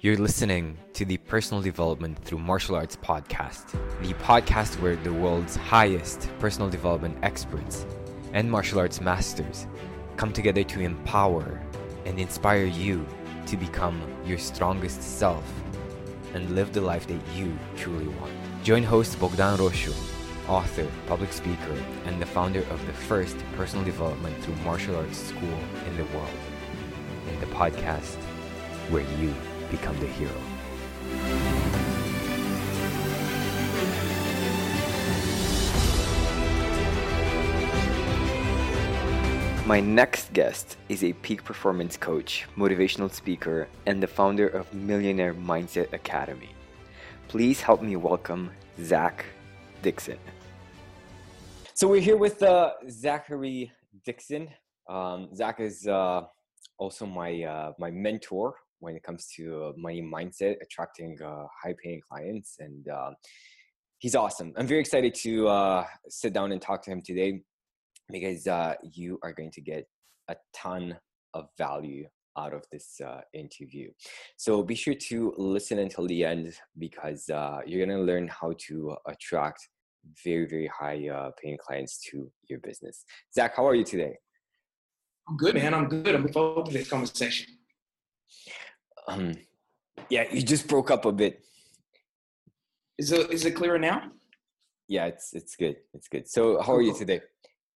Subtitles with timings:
[0.00, 5.56] You're listening to the Personal Development Through Martial Arts podcast, the podcast where the world's
[5.56, 7.84] highest personal development experts
[8.32, 9.66] and martial arts masters
[10.16, 11.60] come together to empower
[12.06, 13.04] and inspire you
[13.46, 15.42] to become your strongest self
[16.32, 18.32] and live the life that you truly want.
[18.62, 19.92] Join host Bogdan Roșu,
[20.48, 25.58] author, public speaker, and the founder of the first personal development through martial arts school
[25.88, 26.38] in the world,
[27.32, 28.14] in the podcast
[28.90, 29.34] where you
[29.70, 30.32] become the hero.
[39.68, 45.34] My next guest is a peak performance coach, motivational speaker, and the founder of Millionaire
[45.34, 46.54] Mindset Academy.
[47.28, 48.50] Please help me welcome
[48.82, 49.26] Zach
[49.82, 50.18] Dixon.
[51.74, 53.70] So we're here with uh, Zachary
[54.06, 54.48] Dixon.
[54.88, 56.22] Um, Zach is uh,
[56.78, 62.56] also my uh, my mentor when it comes to money mindset, attracting uh, high-paying clients,
[62.60, 63.10] and uh,
[63.98, 64.52] he's awesome.
[64.56, 67.42] I'm very excited to uh, sit down and talk to him today
[68.10, 69.86] because uh, you are going to get
[70.28, 70.96] a ton
[71.34, 72.06] of value
[72.38, 73.90] out of this uh, interview.
[74.36, 78.52] So be sure to listen until the end because uh, you're going to learn how
[78.68, 79.68] to attract
[80.24, 81.08] very, very high
[81.42, 83.04] paying clients to your business.
[83.34, 84.14] Zach, how are you today?
[85.28, 85.74] I'm good, man.
[85.74, 86.14] I'm good.
[86.14, 87.46] I'm looking forward to this conversation.
[89.08, 89.34] Um,
[90.10, 91.42] yeah, you just broke up a bit.
[92.98, 94.10] Is it is it clearer now?
[94.88, 95.76] Yeah, it's it's good.
[95.94, 96.28] It's good.
[96.28, 97.20] So, how are you today?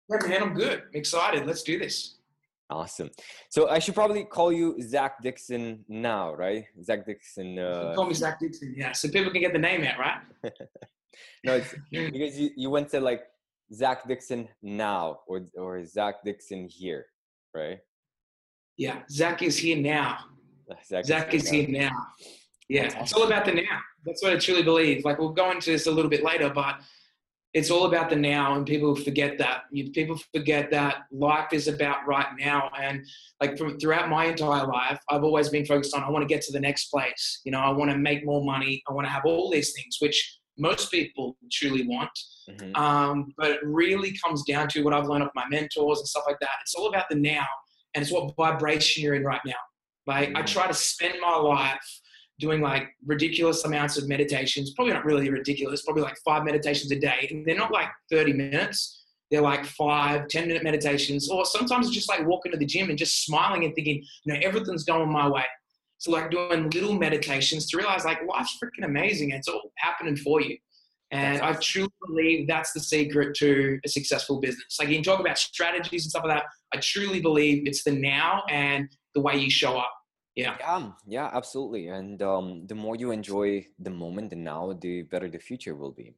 [0.09, 0.41] Yeah, man.
[0.43, 0.79] I'm good.
[0.79, 1.45] I'm excited.
[1.45, 2.17] Let's do this.
[2.69, 3.09] Awesome.
[3.49, 6.65] So I should probably call you Zach Dixon now, right?
[6.81, 7.59] Zach Dixon.
[7.59, 7.93] Uh...
[7.95, 8.73] Call me Zach Dixon.
[8.75, 10.21] Yeah, so people can get the name out, right?
[11.43, 13.23] no, it's because you, you went to like
[13.71, 17.05] Zach Dixon now or or Zach Dixon here,
[17.53, 17.79] right?
[18.77, 20.17] Yeah, Zach is here now.
[20.85, 21.91] Zach, Zach is, here, now.
[22.69, 22.99] Yeah, awesome.
[23.01, 23.79] it's all about the now.
[24.05, 25.05] That's what I truly believe.
[25.05, 26.75] Like we'll go into this a little bit later, but
[27.53, 32.05] it's all about the now and people forget that people forget that life is about
[32.07, 33.05] right now and
[33.39, 36.41] like from throughout my entire life i've always been focused on i want to get
[36.41, 39.11] to the next place you know i want to make more money i want to
[39.11, 42.11] have all these things which most people truly want
[42.49, 42.75] mm-hmm.
[42.75, 46.23] um, but it really comes down to what i've learned of my mentors and stuff
[46.27, 47.45] like that it's all about the now
[47.93, 49.53] and it's what vibration you're in right now
[50.07, 50.37] like mm-hmm.
[50.37, 52.01] i try to spend my life
[52.39, 56.99] doing like ridiculous amounts of meditations, probably not really ridiculous, probably like five meditations a
[56.99, 57.27] day.
[57.29, 59.01] And they're not like 30 minutes.
[59.31, 61.29] They're like five, 10 minute meditations.
[61.29, 64.33] Or sometimes it's just like walking to the gym and just smiling and thinking, you
[64.33, 65.45] know, everything's going my way.
[65.99, 69.31] So like doing little meditations to realize like life's freaking amazing.
[69.31, 70.57] It's all happening for you.
[71.11, 74.77] And I truly believe that's the secret to a successful business.
[74.79, 76.45] Like you can talk about strategies and stuff like that.
[76.73, 79.91] I truly believe it's the now and the way you show up.
[80.35, 80.55] Yeah.
[80.59, 81.87] Yeah, yeah, absolutely.
[81.89, 85.91] And um, the more you enjoy the moment and now, the better the future will
[85.91, 86.15] be.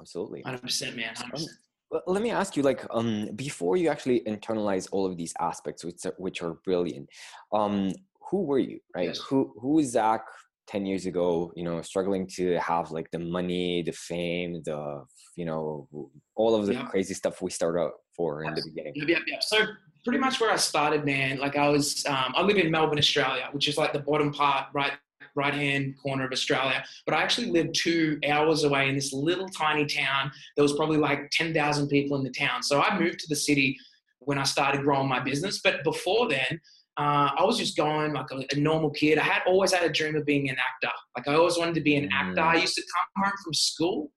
[0.00, 0.42] Absolutely.
[0.42, 1.14] 100%, man.
[1.14, 1.34] 100%.
[1.34, 5.84] Um, let me ask you, like, um, before you actually internalize all of these aspects,
[5.84, 7.08] which are, which are brilliant,
[7.52, 7.92] um,
[8.30, 9.08] who were you, right?
[9.08, 9.18] Yes.
[9.28, 10.24] Who who is Zach
[10.66, 11.52] ten years ago?
[11.54, 15.04] You know, struggling to have like the money, the fame, the
[15.36, 15.86] you know,
[16.34, 16.86] all of the yeah.
[16.86, 18.94] crazy stuff we start out for in the beginning.
[18.96, 19.38] Yeah, yeah, yeah.
[19.40, 19.66] So
[20.04, 21.38] pretty much where I started, man.
[21.38, 24.66] Like I was, um, I live in Melbourne, Australia, which is like the bottom part,
[24.74, 24.92] right,
[25.34, 26.84] right hand corner of Australia.
[27.06, 30.30] But I actually lived two hours away in this little tiny town.
[30.56, 32.62] There was probably like ten thousand people in the town.
[32.62, 33.76] So I moved to the city
[34.20, 35.60] when I started growing my business.
[35.62, 36.60] But before then,
[36.98, 39.18] uh, I was just going like a, a, normal kid.
[39.18, 40.94] I had always had a dream of being an actor.
[41.16, 42.42] Like I always wanted to be an actor.
[42.42, 44.10] I used to come home from school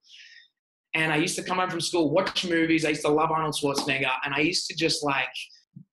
[0.94, 2.86] and I used to come home from school, watch movies.
[2.86, 5.28] I used to love Arnold Schwarzenegger, and I used to just like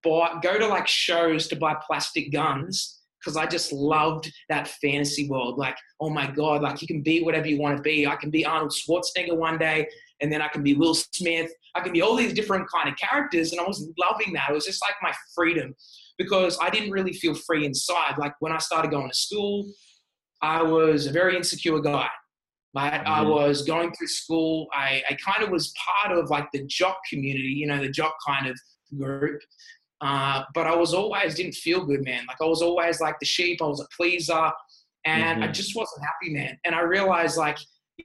[0.03, 5.29] buy, go to like shows to buy plastic guns because I just loved that fantasy
[5.29, 5.57] world.
[5.57, 8.05] Like, oh my God, like you can be whatever you want to be.
[8.05, 9.87] I can be Arnold Schwarzenegger one day,
[10.21, 11.51] and then I can be Will Smith.
[11.75, 14.49] I can be all these different kind of characters, and I was loving that.
[14.49, 15.73] It was just like my freedom
[16.17, 18.17] because I didn't really feel free inside.
[18.17, 19.71] Like when I started going to school,
[20.41, 22.09] I was a very insecure guy.
[22.73, 23.07] Like mm-hmm.
[23.07, 24.67] I was going through school.
[24.73, 28.15] I, I kind of was part of like the jock community, you know, the jock
[28.25, 28.59] kind of
[28.97, 29.41] group.
[30.03, 32.25] Uh, but I was always didn't feel good, man.
[32.27, 33.61] Like I was always like the sheep.
[33.61, 34.51] I was a pleaser,
[35.05, 35.43] and mm-hmm.
[35.43, 36.59] I just wasn't happy, man.
[36.65, 37.57] And I realized, like,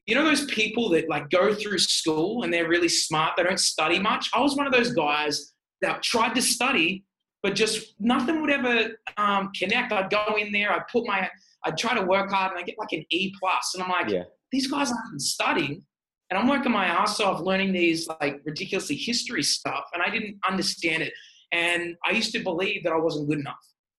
[0.07, 3.35] you know, those people that like go through school and they're really smart.
[3.37, 4.31] They don't study much.
[4.33, 7.05] I was one of those guys that tried to study,
[7.43, 9.93] but just nothing would ever um, connect.
[9.93, 11.29] I'd go in there, I'd put my,
[11.65, 14.09] I'd try to work hard, and I get like an E plus, and I'm like,
[14.09, 14.23] yeah.
[14.53, 15.83] these guys aren't even studying
[16.31, 20.39] and I'm working my ass off learning these like ridiculously history stuff, and I didn't
[20.47, 21.13] understand it.
[21.53, 23.55] And I used to believe that I wasn't good enough.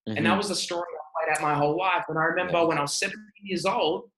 [0.07, 0.17] Mm-hmm.
[0.17, 0.37] And that mm-hmm.
[0.37, 2.05] was the story I played out my whole life.
[2.09, 2.63] And I remember Yeah.
[2.63, 4.09] when I was 17 years old,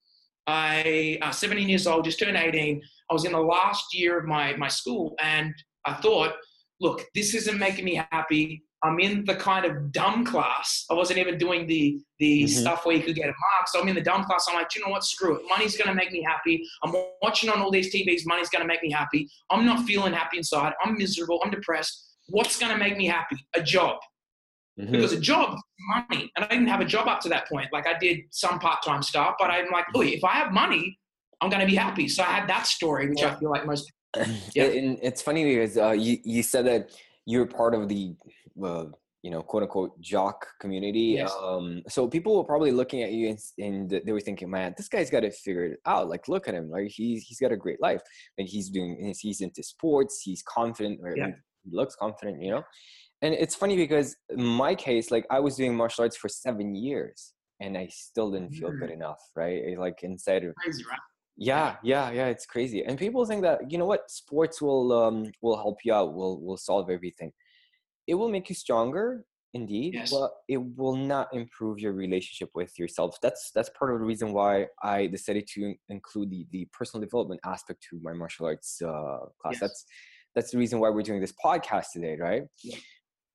[0.47, 2.81] I uh, 17 years old, just turned 18.
[3.09, 5.53] I was in the last year of my my school, and
[5.85, 6.33] I thought,
[6.79, 8.63] look, this isn't making me happy.
[8.83, 10.85] I'm in the kind of dumb class.
[10.89, 12.49] I wasn't even doing the the Mhm.
[12.49, 13.67] stuff where you could get a mark.
[13.67, 14.47] So I'm in the dumb class.
[14.49, 15.03] I'm like, you know what?
[15.03, 15.43] Screw it.
[15.47, 16.67] Money's gonna make me happy.
[16.83, 18.25] I'm watching on all these TVs.
[18.25, 19.29] Money's gonna make me happy.
[19.51, 20.73] I'm not feeling happy inside.
[20.83, 21.39] I'm miserable.
[21.43, 22.07] I'm depressed.
[22.31, 23.37] What's gonna make me happy?
[23.55, 23.97] A job
[24.79, 24.91] Mhm.
[24.91, 25.57] because a job
[25.89, 28.57] money and i didn't have a job up to that point like i did some
[28.57, 30.97] part-time stuff but i'm like oh if i have money
[31.41, 33.91] i'm going to be happy so i had that story which i feel like most
[34.55, 34.65] Yeah.
[34.65, 36.91] and it's funny because uh, you you said that
[37.25, 38.15] you're part of the
[38.63, 38.85] uh,
[39.23, 41.15] you know quote unquote jock community.
[41.19, 41.33] Yes.
[41.41, 44.89] Um, so people were probably looking at you and, and they were thinking, man, this
[44.89, 46.09] guy's got it figured out.
[46.09, 48.01] Like, look at him, like he's he's got a great life.
[48.37, 50.21] Like he's doing he's, into sports.
[50.23, 50.99] He's confident.
[51.03, 51.27] Or Yeah.
[51.69, 52.63] Looks confident, you know.
[53.21, 57.33] And it's funny because my case, like I was doing martial arts for seven years.
[57.59, 59.77] And I still didn't feel good enough, right?
[59.77, 60.99] Like inside of crazy right
[61.37, 62.27] yeah, yeah, yeah.
[62.27, 65.93] It's crazy, and people think that you know what sports will um will help you
[65.93, 67.31] out, will will solve everything.
[68.07, 70.11] It will make you stronger, indeed, Yes.
[70.11, 73.17] but it will not improve your relationship with yourself.
[73.21, 77.41] That's that's part of the reason why I decided to include the the personal development
[77.45, 79.53] aspect to my martial arts uh, class.
[79.53, 79.59] Yes.
[79.61, 79.85] That's
[80.35, 82.43] that's the reason why we're doing this podcast today, right?
[82.63, 82.77] Yeah.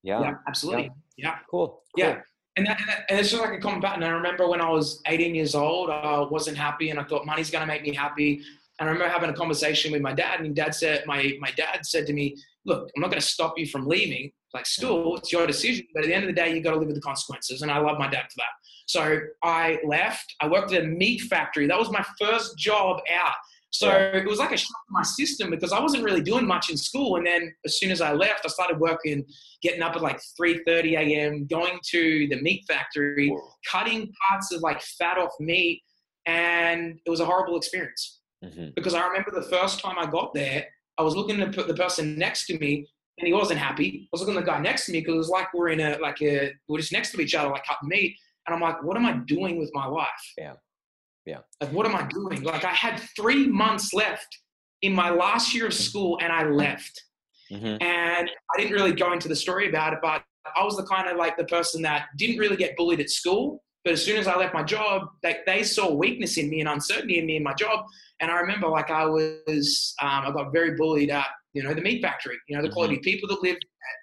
[0.03, 0.21] Yeah.
[0.21, 1.67] yeah, absolutely yeah Cool.
[1.69, 1.83] cool.
[1.97, 2.21] yeah
[2.57, 4.03] and, that, and, that- and it's just like a common pattern.
[4.05, 7.51] I remember when I was 18 years old, I wasn't happy, and I thought money's
[7.51, 8.41] going to make me happy.
[8.79, 11.81] And I remember having a conversation with my dad, and dad said, my my dad
[11.85, 12.35] said to me,
[12.65, 15.15] "Look, I'm not going to stop you from leaving like school.
[15.15, 15.19] Mm.
[15.19, 16.97] It's your decision, but at the end of the day, you got to live with
[16.97, 18.55] the consequences." And I love my dad for that.
[18.87, 20.35] So I left.
[20.41, 21.67] I worked at a meat factory.
[21.67, 23.35] That was my first job out.
[23.79, 24.17] So Yeah.
[24.17, 26.77] it was like a shock to my system because I wasn't really doing much in
[26.77, 27.17] school.
[27.17, 29.25] And then as soon as I left, I started working,
[29.63, 33.41] getting up at like 3:30 a.m., going to the meat factory, Whoa.
[33.71, 35.83] cutting parts of like fat off meat,
[36.27, 38.75] and it was a horrible experience Mhm.
[38.75, 40.67] because I remember the first time I got there,
[40.99, 42.87] I was looking at the person next to me,
[43.19, 44.05] and he wasn't happy.
[44.05, 45.81] I was looking at the guy next to me because it was like we're in
[45.81, 48.83] a like a we're just next to each other, like cutting meat, and I'm like,
[48.83, 50.25] what am I doing with my life?
[50.39, 50.55] Yeah.
[51.27, 51.39] Yeah.
[51.61, 52.43] Like, what am I doing?
[52.43, 54.39] Like, I had three months left
[54.83, 57.03] in my last year of school, and I left.
[57.51, 57.83] Mhm.
[57.83, 60.25] And I didn't really go into the story about it, but
[60.57, 63.63] I was the kind of like the person that didn't really get bullied at school.
[63.85, 66.69] But as soon as I left my job, they, they saw weakness in me and
[66.69, 67.87] uncertainty in me in my job.
[68.21, 71.81] And I remember like I was, um, I got very bullied at, you know, the
[71.81, 72.73] meat factory, you know, the Mhm.
[72.73, 73.57] quality people that live,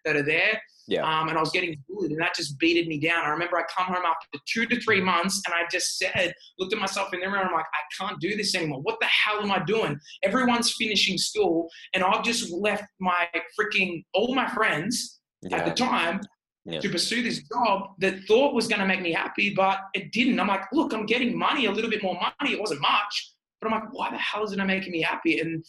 [0.05, 0.61] that are there.
[0.88, 1.03] Yeah.
[1.03, 3.24] Um, and I was getting bullied and that just beated me down.
[3.25, 6.74] I remember I come home after two to three months and I just said, looked
[6.74, 8.81] at myself in the mirror and I'm like, I can't do this anymore.
[8.81, 9.97] What the hell am I doing?
[10.24, 13.27] Everyone's finishing school and I've just left my
[13.59, 15.21] freaking, all my friends
[15.51, 16.19] at the time
[16.65, 16.80] Yeah.
[16.81, 20.39] to pursue this job that thought was going to make me happy, but it didn't.
[20.39, 22.53] I'm like, look, I'm getting money, a little bit more money.
[22.53, 25.39] It wasn't much, but I'm like, why the hell isn't it not making me happy?
[25.39, 25.63] And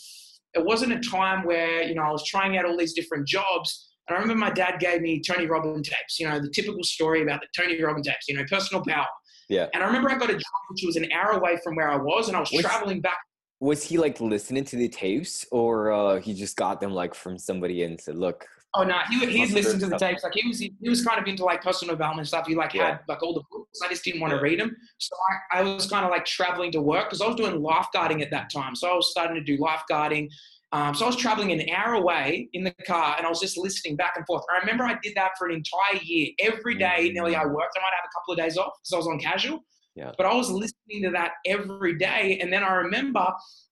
[0.55, 3.91] it wasn't a time where, you know, I was trying out all these different jobs.
[4.09, 7.23] And I remember my dad gave me Tony Robbins tapes, you know, the typical story
[7.23, 9.07] about the Tony Robbins tapes, you know, personal power.
[9.49, 9.67] Yeah.
[9.75, 11.97] And I remember I got a job which was an hour away from where I
[11.97, 13.19] was, and I was What's- traveling back.
[13.61, 17.39] was he like listening to the tapes or uh, he just got them like from
[17.39, 18.47] somebody and said look
[18.77, 20.25] Oh no, he he listened to the tapes.
[20.25, 22.49] Like he was he was kind of into like personal development stuff.
[22.49, 22.87] He like Yeah.
[22.89, 23.79] had like all the books.
[23.85, 24.75] I just didn't want to read them.
[24.99, 25.15] So
[25.53, 28.33] I, I was kind of like traveling to work because I was doing lifeguarding at
[28.33, 28.75] that time.
[28.75, 30.29] So I was starting to do lifeguarding.
[30.75, 33.57] Um, so I was traveling an hour away in the car and I was just
[33.57, 34.43] listening back and forth.
[34.53, 36.31] I remember I did that for an entire year.
[36.41, 37.77] Every day, nearly I worked.
[37.77, 39.61] I might have a couple of days off because I was on casual.
[39.95, 40.11] Yeah.
[40.19, 42.41] But I was listening to that every day.
[42.43, 43.21] And then I remember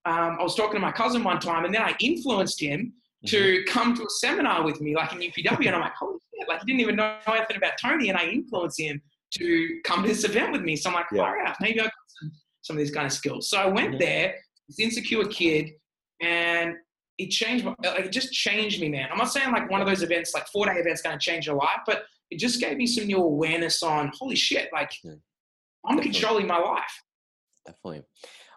[0.05, 2.93] um, I was talking to my cousin one time and then I influenced him
[3.25, 3.37] Mm-hmm.
[3.37, 5.67] to come to a seminar with me, like in UPW.
[5.67, 8.09] And I'm like, holy shit, like he didn't even know anything about Tony.
[8.09, 9.01] And I influenced him
[9.39, 10.75] to come to this event with me.
[10.75, 11.19] So I'm like, Yeah.
[11.19, 12.33] far out, maybe I got some,
[12.63, 13.49] some of these kind of skills.
[13.49, 13.99] So I went Mhm.
[14.01, 14.35] there,
[14.69, 15.71] this insecure kid,
[16.21, 16.75] and
[17.25, 19.09] it changed, my, like, it just changed me, man.
[19.11, 21.47] I'm not saying like one of those events, like four day events, going to change
[21.47, 25.13] your life, but it just gave me some new awareness on, holy shit, like Yeah.
[25.85, 26.13] I'm Definitely.
[26.13, 26.95] controlling my life.
[27.67, 28.03] definitely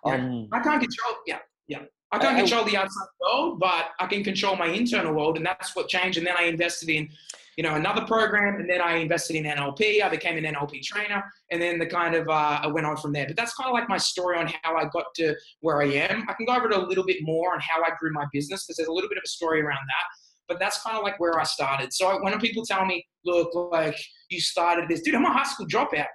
[0.05, 0.13] Yeah.
[0.13, 1.83] um I can't control, yeah, yeah.
[2.11, 5.45] I can't I- control the outside world, but I can control my internal world, and
[5.45, 6.17] that's what changed.
[6.19, 7.09] And then I invested in,
[7.57, 10.03] you know, another program, and then I invested in NLP.
[10.03, 13.13] I became an NLP trainer, and then the kind of uh, I went on from
[13.13, 13.25] there.
[13.27, 16.25] But that's kind of like my story on how I got to where I am.
[16.27, 18.65] I can go over it a little bit more on how I grew my business
[18.65, 20.05] because there's a little bit of a story around that.
[20.47, 21.93] But that's kind of like where I started.
[21.93, 23.97] So when people tell me, "Look, like
[24.29, 26.07] you started this," dude, I'm a high school dropout.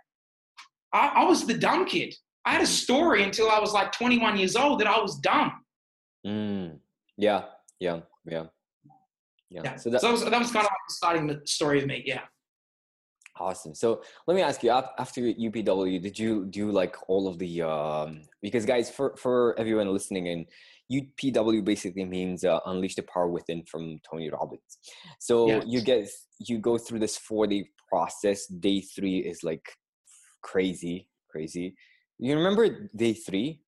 [0.93, 2.15] I, I was the dumb kid.
[2.45, 5.53] I had a story until I was like 21 years old that I was dumb.
[6.27, 6.79] mm,
[7.17, 7.45] yeah
[7.79, 8.47] yeah yeah
[9.51, 9.77] yeah Yeah.
[9.77, 11.87] so So that that was, that was kind of like the starting the story of
[11.87, 12.03] me.
[12.07, 12.23] Yeah.
[13.39, 13.75] Awesome.
[13.75, 17.63] So let me ask you: after UPW, did you do like all of the?
[17.63, 20.47] Um, because guys, for for everyone listening in,
[20.93, 24.79] UPW basically means uh, unleash the power within from Tony Robbins.
[25.19, 28.47] So you get you go through this four day process.
[28.47, 29.67] Day three is like
[30.43, 31.75] crazy, crazy.
[32.19, 33.63] You remember day three?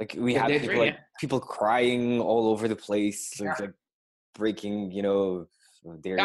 [0.00, 1.00] Like we yeah, had people, three, like yeah.
[1.20, 3.72] people crying all over the place, like
[4.34, 5.46] breaking, you know,
[6.02, 6.16] their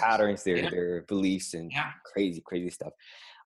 [0.00, 1.70] patterns, their their beliefs, and
[2.04, 2.92] crazy, crazy stuff.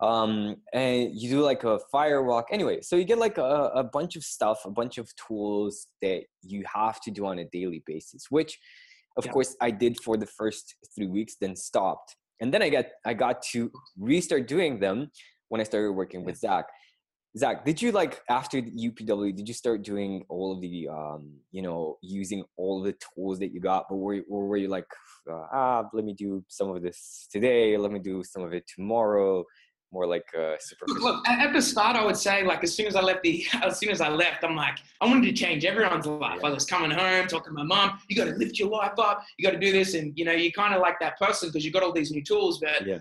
[0.00, 2.48] Um, and you do like a fire walk.
[2.52, 6.24] Anyway, so you get like a, a bunch of stuff, a bunch of tools that
[6.42, 8.58] you have to do on a daily basis, which
[9.16, 12.16] of course I did for the first three weeks, then stopped.
[12.40, 15.10] And then I got I got to restart doing them
[15.48, 16.66] when I started working with Zach.
[17.36, 19.34] Zach, did you like after UPW?
[19.36, 23.52] Did you start doing all of the, um, you know, using all the tools that
[23.52, 24.86] you got, but were or were you like,
[25.30, 28.64] uh, ah, let me do some of this today, let me do some of it
[28.74, 29.44] tomorrow,
[29.92, 31.02] more like uh, superficial?
[31.02, 33.78] Look, at the start, I would say like as soon as I left the, as
[33.78, 36.38] soon as I left, I'm like, I wanted to change everyone's life.
[36.42, 36.48] Yeah.
[36.48, 37.98] I was coming home, talking to my mom.
[38.08, 39.22] You got to lift your life up.
[39.36, 41.66] You got to do this, and you know, you're kind of like that person because
[41.66, 42.98] you got all these new tools, but yeah.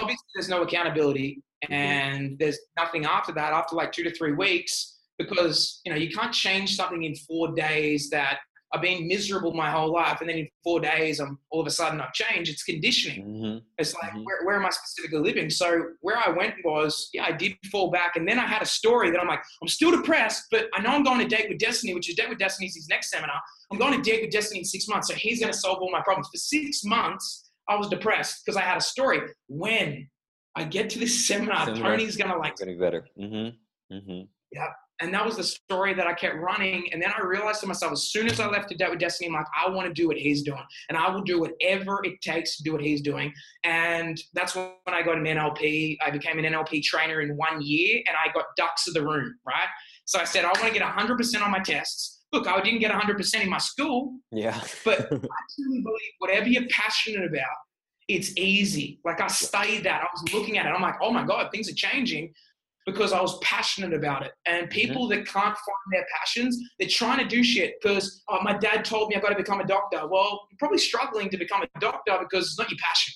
[0.00, 1.74] Obviously there's no accountability Mm-hmm.
[1.74, 6.08] and there's nothing after that after like two to three weeks because you know you
[6.08, 8.38] can't change something in four days that
[8.72, 11.70] I've been miserable my whole life, and then in four days, I'm all of a
[11.70, 12.52] sudden I've changed.
[12.52, 13.26] It's conditioning.
[13.26, 13.58] Mm-hmm.
[13.78, 14.22] It's like mm-hmm.
[14.22, 15.50] where, where am I specifically living?
[15.50, 18.66] So where I went was, yeah, I did fall back, and then I had a
[18.66, 21.58] story that I'm like, I'm still depressed, but I know I'm going to date with
[21.58, 23.40] destiny, which is date with destiny's his next seminar.
[23.72, 25.90] I'm going to date with destiny in six months, so he's going to solve all
[25.90, 26.28] my problems.
[26.32, 29.20] For six months, I was depressed because I had a story.
[29.48, 30.08] When
[30.56, 31.92] I get to this seminar, seminar.
[31.92, 33.06] Tony's gonna like getting better.
[33.18, 33.94] Mm-hmm.
[33.94, 34.22] Mm-hmm.
[34.52, 34.66] Yeah.
[35.02, 36.92] And that was the story that I kept running.
[36.92, 39.28] And then I realized to myself, as soon as I left to Date with Destiny,
[39.28, 40.62] I'm like, I want to do what he's doing.
[40.90, 43.32] And I will do whatever it takes to do what he's doing.
[43.64, 45.96] And that's when I got an NLP.
[46.04, 49.38] I became an NLP trainer in one year and I got ducks of the room,
[49.46, 49.68] right?
[50.04, 52.19] So I said, I want to get 100% on my tests.
[52.32, 54.14] Look, I didn't get 100% in my school.
[54.30, 54.60] Yeah.
[54.84, 55.06] but I
[55.54, 57.56] truly believe whatever you're passionate about,
[58.08, 59.00] it's easy.
[59.04, 60.02] Like I studied that.
[60.02, 60.70] I was looking at it.
[60.70, 62.32] I'm like, oh my God, things are changing
[62.86, 64.32] because I was passionate about it.
[64.46, 64.72] And mm-hmm.
[64.72, 65.20] people mm-hmm.
[65.20, 69.08] that can't find their passions, they're trying to do shit because oh, my dad told
[69.08, 70.06] me I've got to become a doctor.
[70.06, 73.14] Well, you're probably struggling to become a doctor because it's not your passion.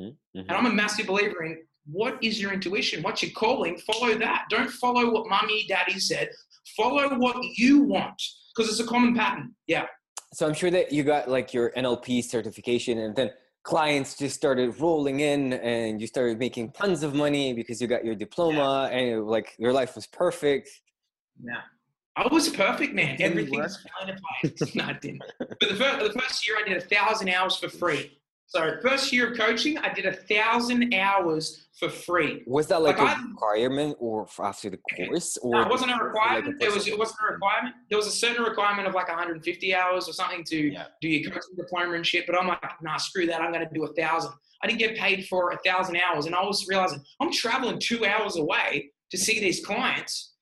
[0.00, 0.38] Mm-hmm.
[0.40, 3.02] And I'm a massive believer in what is your intuition?
[3.02, 3.78] What's your calling?
[3.78, 4.44] Follow that.
[4.50, 6.28] Don't follow what mommy, daddy said.
[6.76, 8.20] Follow what you want
[8.54, 9.54] because it's a common pattern.
[9.66, 9.86] Yeah.
[10.32, 13.30] So I'm sure that you got like your NLP certification and then
[13.62, 18.04] clients just started rolling in and you started making tons of money because you got
[18.04, 18.96] your diploma yeah.
[18.96, 20.68] and it, like your life was perfect.
[21.42, 21.60] Yeah.
[22.16, 23.16] I was perfect man.
[23.20, 24.16] Everything's fine
[24.74, 25.22] no i didn't.
[25.38, 28.19] But the first, the first year i did a thousand hours for free
[28.50, 32.42] so first year of coaching, I did a thousand hours for free.
[32.46, 35.36] Was that like, like a I, requirement or after the course?
[35.36, 36.60] Or no, it wasn't a requirement.
[36.60, 37.76] Like was it wasn't a requirement.
[37.90, 40.86] There was a certain requirement of like 150 hours or something to yeah.
[41.00, 42.26] do your coaching diploma and shit.
[42.26, 43.40] But I'm like, nah, screw that.
[43.40, 44.32] I'm going to do a thousand.
[44.64, 48.04] I didn't get paid for a thousand hours, and I was realizing I'm traveling two
[48.04, 50.34] hours away to see these clients,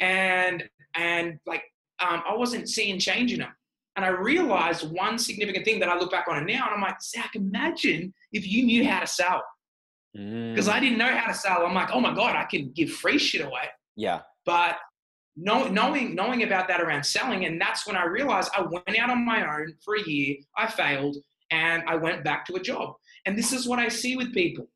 [0.00, 1.62] and and like
[2.00, 3.54] um, I wasn't seeing change in them.
[3.96, 6.80] And I realized one significant thing that I look back on it now, and I'm
[6.80, 9.42] like, Zach, imagine if you knew how to sell.
[10.12, 10.72] Because mm.
[10.72, 11.64] I didn't know how to sell.
[11.64, 13.68] I'm like, oh my God, I can give free shit away.
[13.96, 14.20] Yeah.
[14.44, 14.76] But
[15.36, 19.10] know, knowing knowing about that around selling, and that's when I realized I went out
[19.10, 20.36] on my own for a year.
[20.56, 21.16] I failed,
[21.50, 22.94] and I went back to a job.
[23.26, 24.66] And this is what I see with people.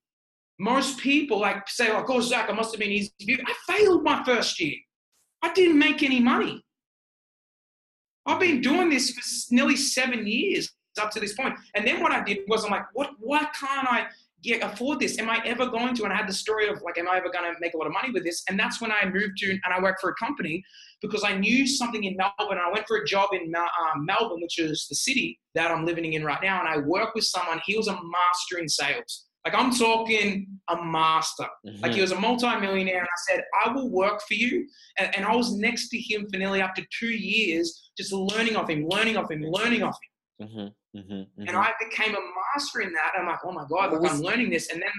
[0.58, 3.12] Most people like say, like, oh Zach, I must have been easy.
[3.30, 4.76] I failed my first year.
[5.42, 6.64] I didn't make any money.
[8.28, 10.70] I've been doing this for nearly seven years
[11.00, 11.54] up to this point.
[11.75, 13.11] And then what I did was I'm like, what?
[13.18, 14.06] Why can't I
[14.42, 15.18] get afford this?
[15.18, 16.04] Am I ever going to?
[16.04, 17.87] And I had the story of like, am I ever going to make a lot
[17.87, 18.42] of money with this?
[18.49, 20.62] And that's when I moved to and I worked for a company
[21.00, 22.58] because I knew something in Melbourne.
[22.58, 26.12] I went for a job in um, Melbourne, which is the city that I'm living
[26.12, 27.61] in right now, and I worked with someone.
[27.66, 29.26] He was a master in sales.
[29.44, 31.47] Like I'm talking a master.
[31.66, 31.82] Mm-hmm.
[31.82, 34.66] Like he was a multi-millionaire, and I said, I will work for you.
[34.99, 38.56] And, and I was next to him for nearly up to two years, just learning
[38.56, 39.98] off him, learning off him, learning off
[40.38, 40.48] him.
[40.48, 40.98] Mm-hmm.
[40.98, 41.40] Mm-hmm.
[41.40, 41.56] And mm-hmm.
[41.56, 42.20] I became a
[42.54, 43.12] master in that.
[43.18, 44.90] I'm like, oh my god, like I'm learning this, and then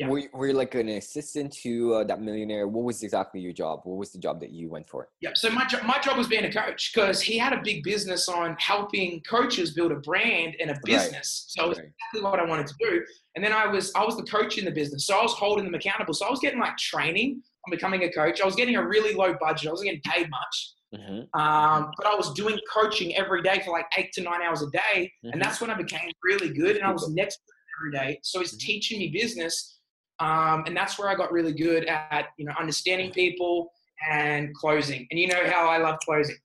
[0.00, 0.08] yeah.
[0.08, 2.66] Were, you, were you like an assistant to uh, that millionaire?
[2.66, 3.82] What was exactly your job?
[3.84, 5.10] What was the job that you went for?
[5.20, 8.26] Yeah, so my, my job was being a coach because he had a big business
[8.26, 11.54] on helping coaches build a brand and a business.
[11.58, 11.62] Right.
[11.62, 11.88] So it was right.
[11.88, 13.04] exactly what I wanted to do.
[13.36, 15.66] And then I was I was the coach in the business, so I was holding
[15.66, 16.14] them accountable.
[16.14, 18.40] So I was getting like training on becoming a coach.
[18.40, 19.68] I was getting a really low budget.
[19.68, 20.72] I wasn't getting paid much.
[20.94, 21.40] Mm-hmm.
[21.40, 24.70] Um, but I was doing coaching every day for like eight to nine hours a
[24.70, 25.30] day, mm-hmm.
[25.32, 26.76] and that's when I became really good.
[26.76, 27.40] And I was next
[27.78, 28.18] every day.
[28.22, 28.60] So he's Mhm.
[28.60, 29.78] teaching me business,
[30.18, 33.70] um, and that's where I got really good at you know understanding people
[34.08, 35.06] and closing.
[35.10, 36.36] And you know how I love closing.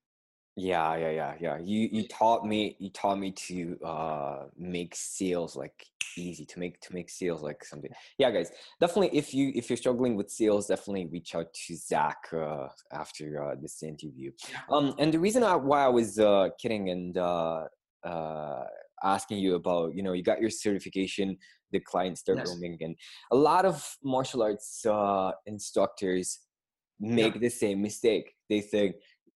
[0.56, 1.58] Yeah, yeah, yeah, yeah.
[1.62, 5.86] You you taught me you taught me to uh make sales like
[6.18, 7.92] easy to make to make sales like something.
[8.18, 12.18] Yeah, guys, definitely if you if you're struggling with sales, definitely reach out to Zach
[12.34, 14.32] uh, after uh, this interview.
[14.72, 17.66] Um, and the reason I, why I was uh, kidding and uh,
[18.06, 18.64] uh,
[19.04, 21.38] asking you about you know you got your certification,
[21.72, 22.48] the clients start Yes.
[22.48, 22.96] roaming again.
[23.32, 26.40] A lot of martial arts uh, instructors
[27.00, 28.36] make the same mistake.
[28.50, 28.96] They think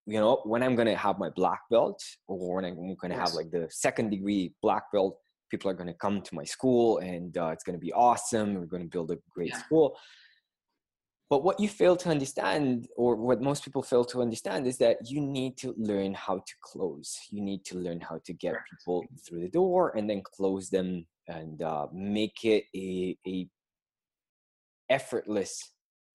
[0.09, 3.51] you know, when I'm gonna have my black belt or when I'm gonna have like
[3.51, 5.17] the second degree black belt,
[5.51, 8.55] people are gonna come to my school and uh, it's gonna be awesome.
[8.55, 9.63] We're gonna build a great Yeah.
[9.63, 9.97] school.
[11.29, 14.97] But what you fail to understand, or what most people fail to understand, is that
[15.11, 17.19] you need to learn how to close.
[17.29, 21.05] You need to learn how to get people through the door and then close them
[21.27, 23.47] and uh, make it a, a
[24.89, 25.71] effortless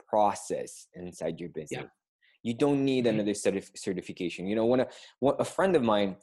[0.09, 1.85] process inside your business.
[2.45, 3.15] You don't need Mhm.
[3.15, 4.47] another certif- certification.
[4.47, 4.87] You know, when a,
[5.19, 6.17] when a friend of mine,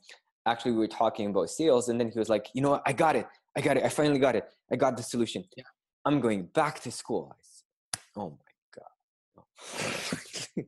[0.45, 2.93] actually, we were talking about sales, and then he was like, you know what, I
[2.93, 3.27] got it.
[3.57, 3.83] I got it.
[3.83, 4.45] I finally got it.
[4.71, 5.43] I got the solution.
[5.57, 5.63] Yeah.
[6.05, 7.33] I'm going back to school.
[7.33, 10.65] I said, oh my God.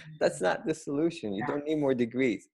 [0.20, 1.32] That's not the solution.
[1.32, 2.48] You don't need more degrees.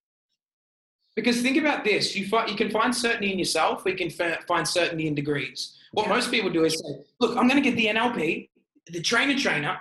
[1.16, 3.84] Because think about this: you find you can find certainty in yourself.
[3.84, 5.76] We can fi- find certainty in degrees.
[5.92, 6.14] What Yeah.
[6.14, 8.50] most people do is say, "Look, I'm going to get the NLP,
[8.92, 9.78] the trainer trainer,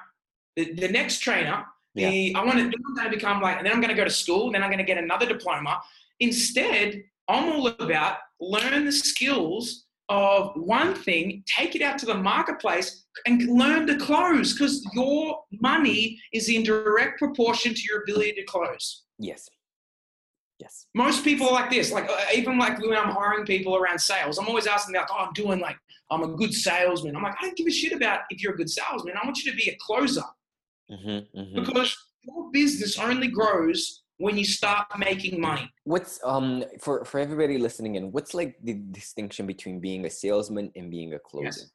[0.55, 1.65] the, the next trainer.
[1.95, 2.63] The I want to.
[2.63, 4.45] I'm going to become like, and then I'm going to go to school.
[4.47, 5.81] And Then I'm going to get another diploma.
[6.19, 12.13] Instead, I'm all about learn the skills of one thing, take it out to the
[12.15, 14.53] marketplace, and learn to close.
[14.53, 19.50] Because your money is in direct proportion to your ability to close Yes.
[20.59, 20.88] Yes.
[20.93, 24.38] most people are like this like uh, even like when i'm hiring people around sales
[24.38, 25.77] i'm always asking them like oh i'm doing like
[26.12, 28.55] i'm a good salesman i'm like i don't give a shit about if you're a
[28.55, 30.21] good salesman i want you to be a closer
[30.91, 31.55] Mm-hmm, mm-hmm.
[31.55, 35.69] because your business only grows when you start making money.
[35.85, 38.12] What's um for for everybody listening in?
[38.12, 41.67] What's like the distinction between being a salesman and being a closer?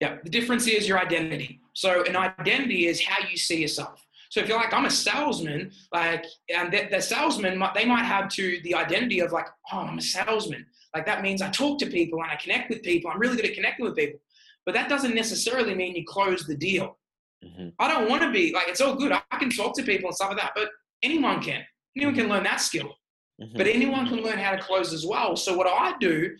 [0.00, 1.60] yeah the difference is your identity.
[1.74, 4.06] So an identity is how you see yourself.
[4.30, 8.04] So if you're like i'm a salesman like and the, the salesman might- they might
[8.04, 10.64] have to the identity of like oh i'm a salesman.
[10.94, 13.10] Like that means i talk to people and i connect with people.
[13.10, 14.20] I'm really good at connecting with people.
[14.66, 16.96] But that doesn't necessarily mean you close the deal
[17.44, 17.68] Mm-hmm.
[17.78, 20.14] i don't want to be like it's all good i can talk to people and
[20.14, 20.68] stuff like that but
[21.02, 21.62] anyone can
[21.96, 22.94] anyone can learn that skill
[23.42, 23.56] Mm-hmm.
[23.56, 25.34] but anyone can learn how to close as well.
[25.34, 26.36] So what I do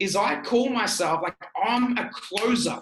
[0.00, 2.80] is I call myself like I'm a closer.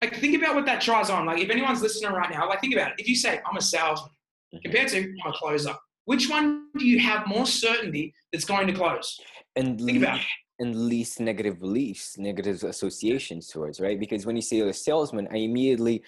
[0.00, 1.26] Like think about what that tries on.
[1.26, 3.00] Like if anyone's listening right now, like think about it.
[3.00, 4.10] If you say I'm a salesman
[4.54, 4.62] Mhm.
[4.62, 8.72] compared to I'm a closer, which one do you have more certainty that's going to
[8.72, 9.18] close?
[9.56, 10.26] and Think about it.
[10.60, 13.98] and least negative beliefs, negative associations towards right.
[13.98, 16.04] Because when you say you're a salesman, I immediately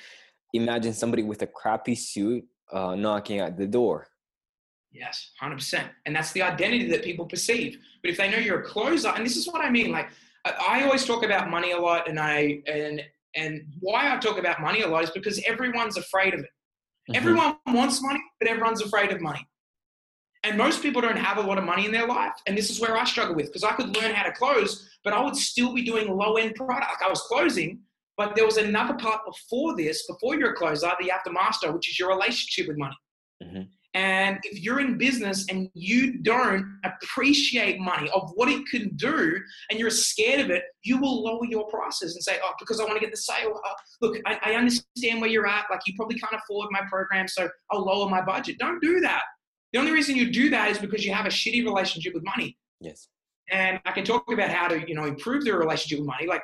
[0.55, 4.07] imagine somebody with a crappy suit uh, knocking at the door.
[4.93, 5.89] Yes, hundred percent.
[6.07, 7.79] And that's the identity that people perceive.
[8.01, 10.09] But if they know you're a closer, and this is what I mean, like
[10.45, 13.03] I, always talk about money a lot, and I and
[13.35, 16.51] and why I talk about money a lot is because everyone's afraid of it.
[17.11, 17.17] Mhm.
[17.17, 19.45] Everyone wants money, but everyone's afraid of money.
[20.45, 22.35] And most people don't have a lot of money in their life.
[22.47, 25.13] And this is where I struggle with because I could learn how to close, but
[25.13, 27.03] I would still be doing low end product.
[27.03, 27.81] I was closing,
[28.17, 31.33] but there was another part before this, before you're a closer, that you have to
[31.33, 32.97] master, which is your relationship with money.
[33.43, 33.69] Mhm.
[33.95, 39.41] And if you're in business and you don't appreciate money of what it can do
[39.71, 42.85] and you're scared of it, you will lower your prices and say, oh, because I
[42.85, 43.61] want to get the sale.
[43.65, 45.67] Oh, look, I, I understand where you're at.
[45.71, 48.59] Like you probably can't afford my program, so I'll lower my budget.
[48.59, 49.23] Don't do that.
[49.73, 52.57] The only reason you do that is because you have a shitty relationship with money.
[52.81, 53.09] Yes.
[53.51, 56.27] And I can talk about how to, you know, improve their relationship with money.
[56.27, 56.43] Like,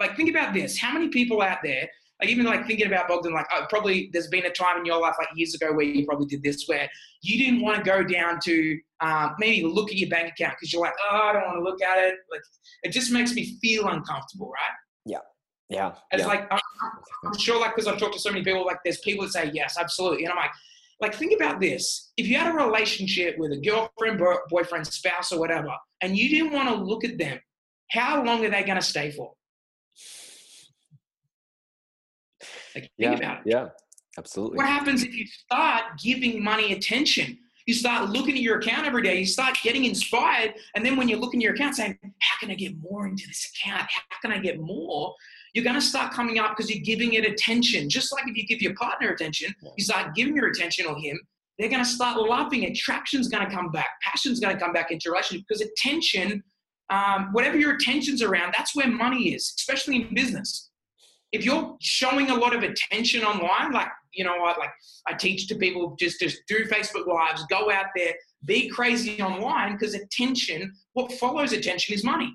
[0.00, 0.78] like think about this.
[0.78, 1.88] How many people out there,
[2.20, 5.00] like even like thinking about Bogdan, like uh, probably there's been a time in your
[5.00, 6.88] life like years ago where you probably did this, where
[7.22, 10.72] you didn't want to go down to um, maybe look at your bank account because
[10.72, 12.16] you're like, oh, I don't want to look at it.
[12.30, 12.40] Like,
[12.82, 14.76] it just makes me feel uncomfortable, right?
[15.04, 15.18] Yeah.
[15.68, 15.92] Yeah.
[16.10, 16.26] It's yeah.
[16.26, 16.60] like I'm,
[17.24, 19.50] I'm sure, like, because I've talked to so many people, like, there's people that say
[19.52, 20.50] yes, absolutely, and I'm like,
[21.00, 25.32] like, think about this: if you had a relationship with a girlfriend, bo- boyfriend, spouse,
[25.32, 25.70] or whatever,
[26.02, 27.38] and you didn't want to look at them,
[27.90, 29.32] how long are they going to stay for?
[32.74, 33.12] Like, think yeah.
[33.12, 33.42] about it.
[33.46, 33.68] Yeah.
[34.18, 34.56] Absolutely.
[34.56, 37.38] What happens if you start giving money attention?
[37.66, 39.20] You start looking at your account every day.
[39.20, 42.50] You start getting inspired, and then when you look in your account, saying, "How can
[42.50, 43.82] I get more into this account?
[43.82, 45.14] How can I get more?"
[45.54, 47.88] You're going to start coming up because you're giving it attention.
[47.88, 51.18] Just like if you give your partner attention, you start giving your attention on him.
[51.58, 52.64] They're going to start loving.
[52.64, 53.90] Attraction's going to come back.
[54.02, 56.42] Passion's going to come back into your relationship because attention
[56.90, 60.69] um, whatever your attention's around, that's where money is, especially in business.
[61.32, 64.70] If you're showing a lot of attention online, like you know what, like
[65.06, 68.14] I teach to people, just just do Facebook lives, go out there,
[68.44, 72.34] be crazy online, because attention, what follows attention is money.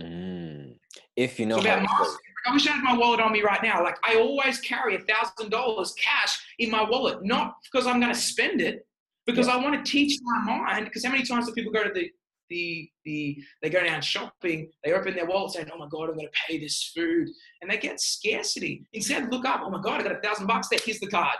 [0.00, 0.78] Mm.
[1.16, 3.62] If you know how about to I wish I had my wallet on me right
[3.62, 3.82] now.
[3.82, 8.12] Like I always carry a thousand dollars cash in my wallet, not because I'm going
[8.12, 8.86] to spend it,
[9.26, 10.84] because I want to teach my mind.
[10.84, 12.10] Because how many times do people go to the
[12.48, 16.16] the the they go down shopping, they open their wallet saying, "Oh my god, I'm
[16.16, 17.28] going to pay this food,"
[17.60, 18.86] and they get scarcity.
[18.92, 20.78] Instead, look up, "Oh my god, I got a thousand bucks there.
[20.84, 21.36] Here's the card."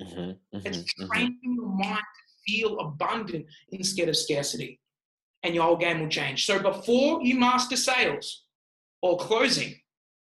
[0.00, 4.80] Mhm, mhm, It's training your mind to feel abundant instead of scarcity.
[5.44, 6.46] And your whole game will change.
[6.46, 8.44] So before you master sales
[9.02, 9.74] or closing,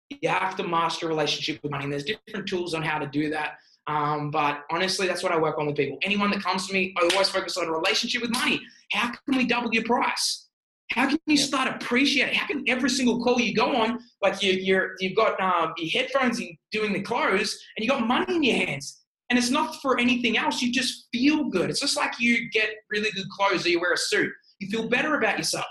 [0.09, 1.85] you have to master a relationship with money.
[1.85, 3.59] And there's different tools on how to do that.
[3.91, 5.99] Um, but honestly, that's what I work on with people.
[6.03, 8.61] Anyone that comes to me, I always focus on a relationship with money.
[8.93, 10.49] How can we double your price?
[10.93, 12.35] How can you start appreciating?
[12.35, 15.91] How can every single call you go on, like you, you're, you've got um, your
[15.91, 19.77] headphones in doing the close, and you got money in your hands, and it's not
[19.83, 20.63] for anything else.
[20.63, 21.71] You just feel good.
[21.71, 24.31] It's just like you get really good clothes or you wear a suit.
[24.61, 25.67] You feel better about yourself.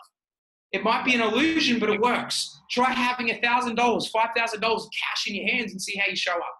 [0.71, 2.59] It might be an illusion, but it works.
[2.69, 6.09] Try having a thousand dollars, five thousand dollars cash in your hands, and see how
[6.09, 6.58] you show up.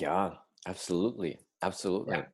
[0.00, 0.30] Yeah,
[0.66, 2.16] absolutely, absolutely.
[2.18, 2.24] Yeah.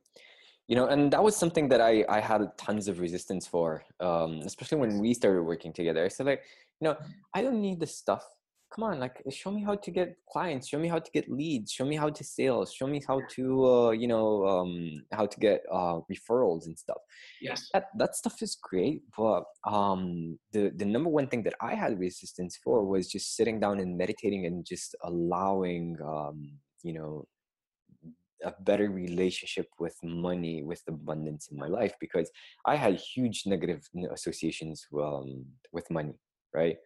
[0.67, 4.41] You know, and that was something that I I had tons of resistance for, um,
[4.45, 6.03] especially when we started working together.
[6.03, 6.43] I said like,
[6.81, 6.97] you know,
[7.33, 8.23] I don't need this stuff.
[8.69, 10.67] Come on, like, show me how to get clients.
[10.67, 11.71] Show me how to get leads.
[11.71, 12.73] Show me how to sales.
[12.73, 17.01] Show me how to, uh, you know, um, how to get uh, referrals and stuff.
[17.41, 17.69] Yes.
[17.73, 21.99] that that stuff is great but um the the number one thing that i had
[21.99, 26.37] resistance for was just sitting down and meditating and just allowing um
[26.83, 27.25] you know
[28.43, 32.29] a better relationship with money with abundance in my life because
[32.65, 36.13] i had huge negative associations um, with money
[36.53, 36.77] right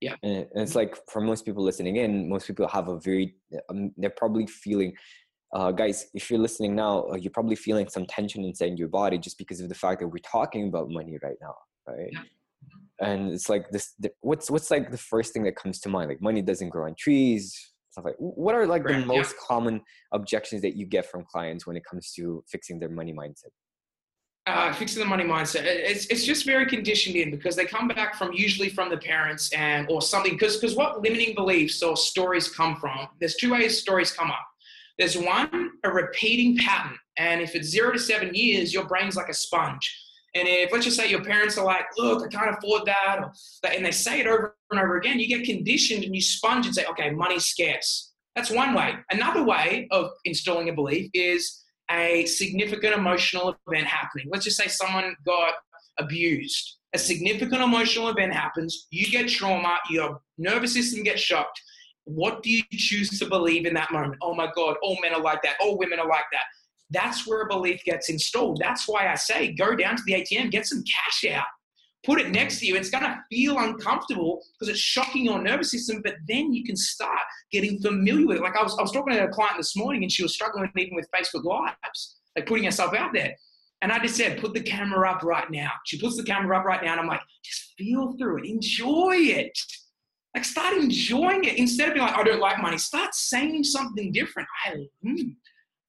[0.00, 0.16] Yeah.
[0.22, 3.36] and it's like for most people listening in most people have a very
[3.70, 4.92] um, they're probably feeling
[5.54, 9.16] uh, guys, if you're listening now, uh, you're probably feeling some tension inside your body
[9.16, 11.54] just because of the fact that we're talking about money right now,
[11.86, 12.10] right?
[12.12, 12.20] Yeah.
[13.00, 13.94] And it's like this.
[13.98, 16.08] The, what's what's like the first thing that comes to mind?
[16.08, 17.72] Like money doesn't grow on trees.
[17.96, 18.16] Stuff like.
[18.18, 19.18] What are like Correct, the yeah.
[19.18, 19.80] most common
[20.12, 23.48] objections that you get from clients when it comes to fixing their money mindset?
[24.46, 28.14] uh, fixing the money mindset it's, it's just very conditioned in because they come back
[28.14, 32.48] from usually from the parents and or something because because what limiting beliefs or stories
[32.48, 33.08] come from.
[33.18, 34.46] There's two ways stories come up.
[34.98, 39.28] There's one a repeating pattern, and if it's zero to seven years, your brain's like
[39.28, 40.05] a sponge.
[40.36, 43.32] And if let's just say your parents are like, "Look, I can't afford that," or,
[43.64, 46.74] and they say it over and over again, you get conditioned and you sponge and
[46.74, 48.94] say, "Okay, money's scarce." That's one way.
[49.10, 54.26] Another way of installing a belief is a significant emotional event happening.
[54.30, 55.54] Let's just say someone got
[55.98, 56.76] abused.
[56.94, 61.60] A significant emotional event happens, you get trauma, your nervous system gets shocked.
[62.04, 64.16] What do you choose to believe in that moment?
[64.22, 66.44] Oh my God, all men are like that, all women are like that.
[66.90, 68.58] That's where a belief gets installed.
[68.60, 71.46] That's why I say go down to the ATM, get some cash out,
[72.04, 72.76] put it next to you.
[72.76, 76.76] It's going to feel uncomfortable because it's shocking your nervous system, but then you can
[76.76, 77.18] start
[77.50, 78.42] getting familiar with it.
[78.42, 80.70] Like I was, I was talking to a client this morning and she was struggling
[80.76, 83.34] even with Facebook Lives, like putting herself out there.
[83.82, 85.70] And I just said, put the camera up right now.
[85.84, 89.16] She puts the camera up right now, and I'm like, just feel through it, enjoy
[89.16, 89.56] it.
[90.34, 92.78] Like, start enjoying it instead of being like, I don't like money.
[92.78, 94.48] Start saying something different.
[94.66, 95.34] I, mm,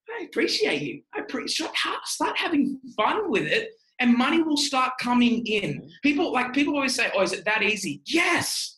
[0.09, 1.01] I appreciate you.
[1.13, 1.71] I appreciate.
[2.05, 5.89] Start having fun with it, and money will start coming in.
[6.03, 8.75] People like people always say, "Oh, is it that easy?" Yes.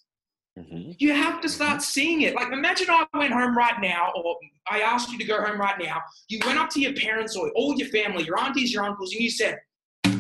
[0.58, 0.92] Mm-hmm.
[0.98, 2.36] You have to start seeing it.
[2.36, 4.36] Like, imagine I went home right now, or
[4.70, 6.02] I asked you to go home right now.
[6.28, 9.22] You went up to your parents or all your family, your aunties, your uncles, and
[9.22, 9.58] you said,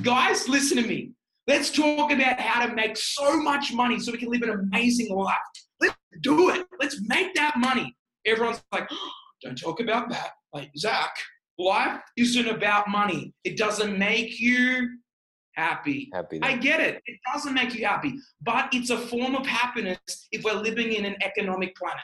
[0.01, 1.11] Guys, listen to me.
[1.47, 5.13] Let's talk about how to make so much money so we can live an amazing
[5.13, 5.35] life.
[5.81, 6.65] Let's do it.
[6.79, 7.97] Let's make that money.
[8.25, 10.31] Everyone's like, oh, Don't talk about that.
[10.53, 11.15] Like, Zach,
[11.57, 14.97] life isn't about money, it doesn't make you
[15.53, 16.09] happy.
[16.13, 16.39] Happy.
[16.41, 17.01] I get it.
[17.05, 19.99] It doesn't make you happy, but it's a form of happiness
[20.31, 22.03] if we're living in an economic planet.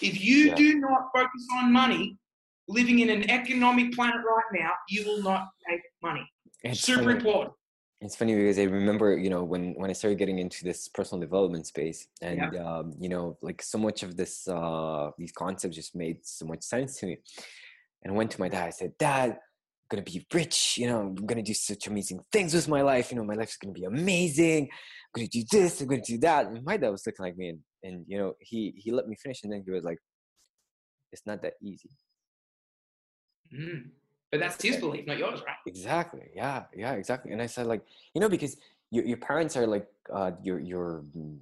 [0.00, 0.54] If you Yeah.
[0.54, 2.18] do not focus on money,
[2.66, 6.26] living in an economic planet right now, you will not make money.
[6.62, 7.54] It's Super important.
[8.00, 11.20] It's funny because I remember, you know, when when I started getting into this personal
[11.20, 15.96] development space, and um, you know, like so much of this, uh, these concepts just
[15.96, 17.18] made so much sense to me.
[18.02, 18.66] And I went to my dad.
[18.68, 19.38] I said, "Dad, I'm
[19.90, 20.78] gonna be rich.
[20.78, 23.10] You know, I'm gonna do such amazing things with my life.
[23.10, 24.68] You know, my life's gonna be amazing.
[24.70, 25.80] I'm gonna do this.
[25.80, 28.34] I'm gonna do that." And my dad was looking like me, and and you know,
[28.38, 29.98] he he let me finish, and then he was like,
[31.12, 31.90] "It's not that easy."
[33.52, 33.90] Mm.
[34.30, 35.56] But that's his belief, not yours, right?
[35.66, 36.30] Exactly.
[36.34, 36.64] Yeah.
[36.74, 36.92] Yeah.
[36.92, 37.32] Exactly.
[37.32, 37.82] And I said, like,
[38.14, 38.56] you know, because
[38.90, 41.38] your, your parents are like uh, your your mm,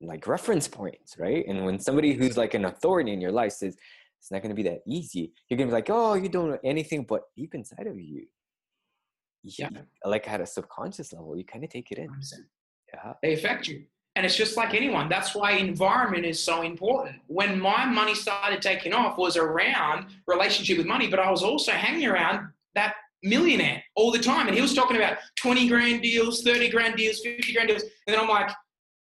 [0.00, 1.44] like reference points, right?
[1.46, 3.76] And when somebody who's like an authority in your life says
[4.20, 6.50] it's not going to be that easy, you're going to be like, oh, you don't
[6.50, 8.26] know anything, but deep inside of you,
[9.42, 9.70] yeah,
[10.04, 12.08] like at a subconscious level, you kind of take it in.
[12.08, 12.32] 100%.
[12.94, 13.84] Yeah, they affect you.
[14.18, 15.08] And it's just like anyone.
[15.08, 17.20] That's why environment is so important.
[17.28, 21.70] When my money started taking off was around relationship with money, but I was also
[21.70, 24.48] hanging around that millionaire all the time.
[24.48, 27.82] And he was talking about 20 grand deals, 30 grand deals, 50 grand deals.
[27.82, 28.50] And then I'm like,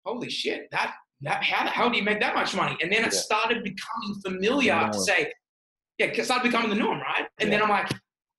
[0.05, 2.77] holy shit, that, that how the hell do you make that much money?
[2.83, 3.21] And then it yeah.
[3.21, 5.33] started becoming familiar to say,
[5.99, 7.29] yeah, it started becoming the norm, right?
[7.39, 7.59] And yeah.
[7.59, 7.89] then I'm like,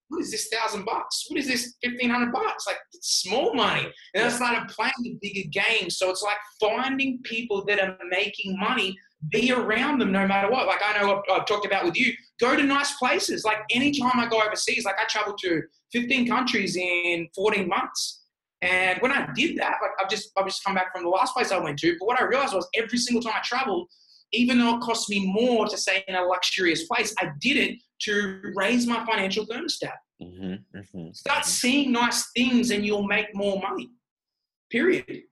[0.10, 1.26] what is this thousand bucks?
[1.30, 2.68] What is this fifteen hundred bucks?
[2.68, 3.92] Like it's small money.
[4.14, 5.90] And I started playing the bigger game.
[5.90, 8.98] So it's like finding people that are making money,
[9.30, 10.68] be around them no matter what.
[10.68, 13.44] Like I know I've, I've talked about with you, go to nice places.
[13.44, 18.22] Like anytime I go overseas, like I traveled to 15 countries in 14 months.
[18.62, 21.34] And when I did that, like I've just I've just come back from the last
[21.34, 21.96] place I went to.
[22.00, 23.90] But what I realized was every single time I traveled,
[24.32, 27.78] even though it cost me more to stay in a luxurious place, I did it
[28.02, 29.94] to raise my financial thermostat.
[30.22, 31.50] Mm-hmm, mm-hmm, Start mm-hmm.
[31.50, 33.90] seeing nice things and you'll make more money.
[34.70, 35.24] Period.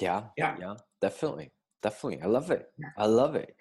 [0.00, 0.24] Yeah.
[0.36, 0.56] Yeah.
[0.58, 0.74] Yeah.
[1.00, 1.52] Definitely.
[1.82, 2.22] Definitely.
[2.22, 2.66] I love it.
[2.96, 3.54] I love it.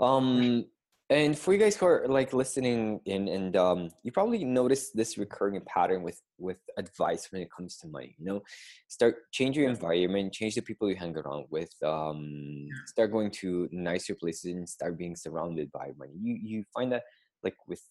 [0.00, 0.64] Um,
[1.10, 5.18] and for you guys who are like listening in and um, you probably notice this
[5.18, 8.42] recurring pattern with with advice when it comes to money you know?
[8.88, 13.68] Start change your environment change the people you hang around with um, start going to
[13.70, 16.14] nicer places and start being surrounded by money.
[16.20, 17.02] You you find that
[17.42, 17.82] like with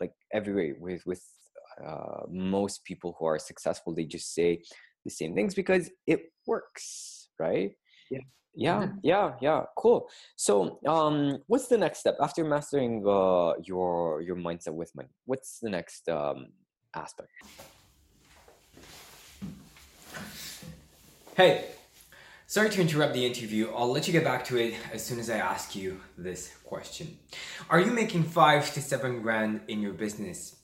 [0.00, 1.24] like everywhere with with
[1.84, 4.62] uh, most people who are successful they just say
[5.04, 7.72] the same things because it works right?
[8.10, 8.20] Yeah
[8.54, 8.98] yeah mm-hmm.
[9.02, 10.08] yeah yeah cool.
[10.36, 12.16] So um what's the next step?
[12.20, 16.48] After mastering uh your your mindset with money what's the next um
[16.94, 17.30] aspect?
[21.36, 21.64] Hey
[22.46, 23.70] sorry to interrupt the interview.
[23.74, 27.18] I'll let you get back to it as soon as i ask you this question.
[27.70, 30.56] Are you making five to seven grand in your business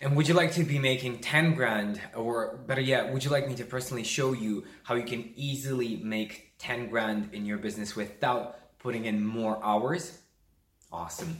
[0.00, 3.48] and would you like to be making 10 grand or better yet would you like
[3.48, 7.96] me to personally show you how you can easily make 10 grand in your business
[7.96, 10.18] without putting in more hours?
[10.92, 11.38] Awesome.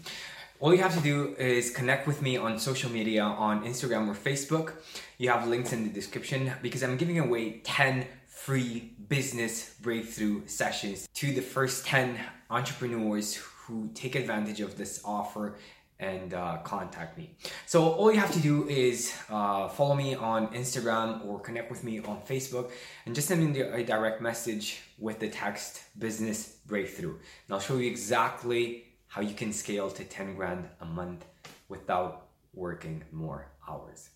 [0.60, 4.14] All you have to do is connect with me on social media on Instagram or
[4.14, 4.74] Facebook.
[5.18, 11.08] You have links in the description because I'm giving away 10 free business breakthrough sessions
[11.14, 12.18] to the first 10
[12.48, 15.58] entrepreneurs who take advantage of this offer
[16.02, 17.30] and uh, contact me.
[17.66, 21.84] So all you have to do is uh, follow me on Instagram or connect with
[21.84, 22.70] me on Facebook
[23.06, 27.14] and just send me a direct message with the text business breakthrough.
[27.14, 31.24] And I'll show you exactly how you can scale to 10 grand a month
[31.68, 34.11] without working more hours.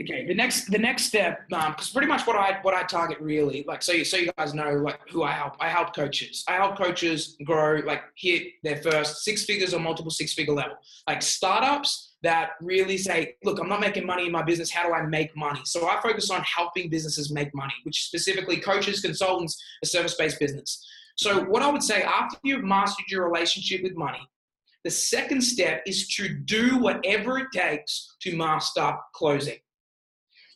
[0.00, 3.20] Okay, the next the next step, because um, pretty much what I what I target
[3.20, 5.54] really, like so you so you guys know like who I help.
[5.60, 6.44] I help coaches.
[6.48, 10.76] I help coaches grow, like hit their first six figures or multiple six figure level.
[11.06, 14.70] Like startups that really say, look, I'm not making money in my business.
[14.70, 15.60] How do I make money?
[15.64, 20.38] So I focus on helping businesses make money, which specifically coaches, consultants, a service based
[20.38, 20.86] business.
[21.16, 24.20] So what I would say after you've mastered your relationship with money,
[24.84, 29.58] the second step is to do whatever it takes to master closing.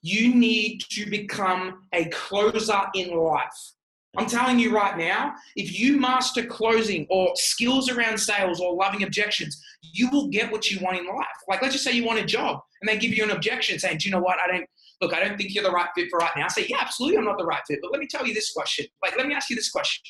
[0.06, 3.72] You need to become a closer in life.
[4.16, 9.02] I'm telling you right now, if you master closing or skills around sales or loving
[9.02, 11.26] objections, you will get what you want in life.
[11.48, 13.98] Like, let's just say you want a job and they give you an objection saying,
[13.98, 14.38] Do you know what?
[14.38, 14.64] I don't,
[15.00, 16.44] look, I don't think you're the right fit for right now.
[16.44, 17.80] I say, Yeah, absolutely, I'm not the right fit.
[17.82, 18.86] But let me tell you this question.
[19.02, 20.04] Like, let me ask you this question.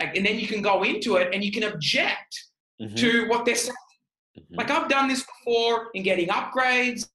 [0.00, 2.40] Like, and then you can go into it and you can object
[2.80, 2.94] mm-hmm.
[2.94, 3.74] to what they're saying.
[4.38, 4.54] Mm-hmm.
[4.54, 7.08] Like, I've done this before in getting upgrades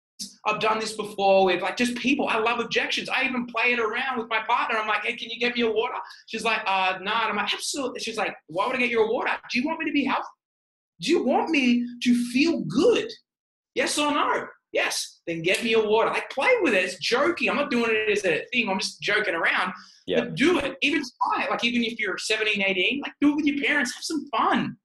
[0.45, 2.27] I've done this before with like just people.
[2.27, 3.07] I love objections.
[3.07, 4.77] I even play it around with my partner.
[4.77, 5.93] I'm like, hey, can you get me a water?
[6.27, 7.21] She's like, uh, nah.
[7.21, 8.01] And I'm like, absolutely.
[8.01, 9.31] She's like, why would I get you a water?
[9.49, 10.27] Do you want me to be healthy?
[10.99, 13.09] Do you want me to feel good?
[13.73, 14.47] Yes or no?
[14.73, 15.21] Yes.
[15.27, 16.09] Then get me a water.
[16.09, 16.83] Like play with it.
[16.83, 17.49] It's joking.
[17.49, 18.69] I'm not doing it as a thing.
[18.69, 19.71] I'm just joking around.
[20.07, 20.21] Yeah.
[20.21, 20.75] But do it.
[20.81, 21.51] Even try it.
[21.51, 23.93] Like even if you're 17, 18, like do it with your parents.
[23.93, 24.75] Have some fun.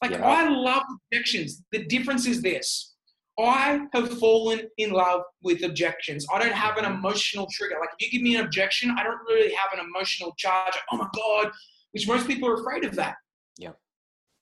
[0.00, 0.26] Like yeah.
[0.26, 1.62] I love objections.
[1.72, 2.93] The difference is this
[3.38, 6.26] I have fallen in love with objections.
[6.32, 7.76] I don't have an emotional trigger.
[7.80, 10.74] Like if you give me an objection, I don't really have an emotional charge.
[10.92, 11.50] Oh my God,
[11.92, 13.16] which most people are afraid of that.
[13.58, 13.72] Yeah.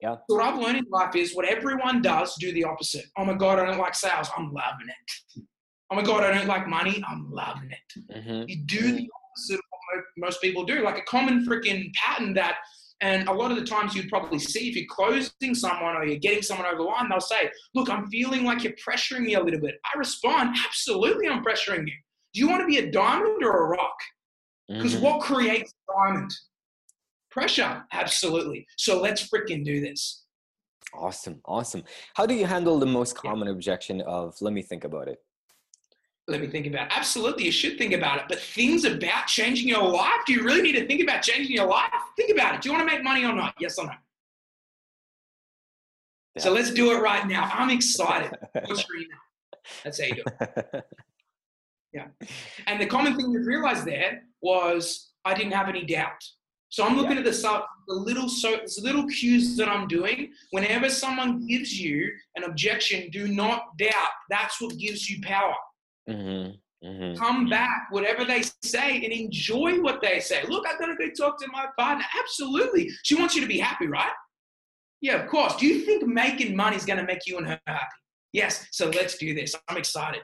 [0.00, 0.16] Yeah.
[0.28, 3.06] So what I've learned in life is what everyone does, do the opposite.
[3.16, 4.28] Oh my God, I don't like sales.
[4.36, 5.42] I'm loving it.
[5.90, 7.02] Oh my God, I don't like money.
[7.08, 8.14] I'm loving it.
[8.14, 8.48] Mm-hmm.
[8.48, 9.60] You do the opposite of
[9.94, 10.82] what most people do.
[10.82, 12.56] Like a common freaking pattern that
[13.02, 16.18] and a lot of the times you'd probably see if you're closing someone or you're
[16.18, 19.42] getting someone over the line, they'll say, Look, I'm feeling like you're pressuring me a
[19.42, 19.74] little bit.
[19.92, 21.94] I respond, Absolutely, I'm pressuring you.
[22.32, 23.96] Do you want to be a diamond or a rock?
[24.68, 25.00] Because Mhm.
[25.02, 26.30] what creates a diamond?
[27.30, 28.66] Pressure, absolutely.
[28.78, 30.24] So let's freaking do this.
[30.94, 31.82] Awesome, awesome.
[32.14, 33.30] How do you handle the most Yeah.
[33.30, 35.18] common objection of "Let me think about it"?
[36.28, 36.96] Let me think about it.
[36.96, 38.24] Absolutely, you should think about it.
[38.28, 41.66] But things about changing your life, do you really need to think about changing your
[41.66, 41.90] life?
[42.16, 42.62] Think about it.
[42.62, 43.54] Do you want to make money or not?
[43.58, 43.92] Yes or no?
[46.38, 47.50] So let's do it right now.
[47.52, 48.30] I'm excited.
[48.66, 49.18] What's your email?
[49.84, 50.84] That's how you do it.
[51.92, 52.06] Yeah.
[52.66, 56.24] And the common thing we've realized there was I didn't have any doubt.
[56.70, 60.32] So I'm looking at the sub, the little so the little cues that I'm doing.
[60.52, 64.12] Whenever someone gives you an objection, do not doubt.
[64.30, 65.54] That's what gives you power.
[66.08, 67.16] Mhm, mhm.
[67.18, 70.44] Come back, whatever they say, and enjoy what they say.
[70.48, 72.04] Look, I gotta go talk to my partner.
[72.18, 74.12] Absolutely, she wants you to be happy, right?
[75.00, 75.56] Yeah, of course.
[75.56, 77.84] Do you think making money is gonna make you and her happy?
[78.32, 78.66] Yes.
[78.70, 79.54] So let's do this.
[79.68, 80.22] I'm excited.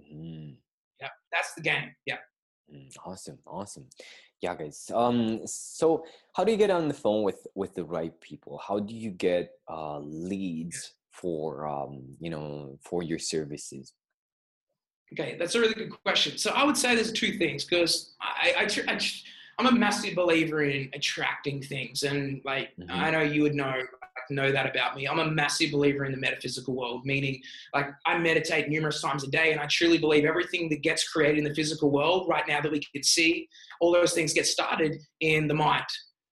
[0.00, 0.56] Mhm.
[1.00, 1.94] Yeah, that's the game.
[2.06, 2.18] Yeah.
[2.72, 3.88] Mm, Awesome, awesome.
[4.40, 4.90] Yeah, guys.
[4.94, 8.58] Um, so how do you get on the phone with with the right people?
[8.58, 13.94] How do you get uh leads for um, you know, for your services?
[15.12, 16.36] Okay, that's a really good question.
[16.36, 19.24] So I would say there's two things because I, I, tr- I, tr-
[19.58, 22.90] I'm a massive believer in attracting things, and like Mhm.
[22.90, 23.74] I know you would know
[24.30, 25.06] know that about me.
[25.08, 27.40] I'm a massive believer in the metaphysical world, meaning
[27.74, 31.38] like I meditate numerous times a day, and I truly believe everything that gets created
[31.38, 33.48] in the physical world right now that we can see,
[33.80, 35.86] all those things get started in the mind.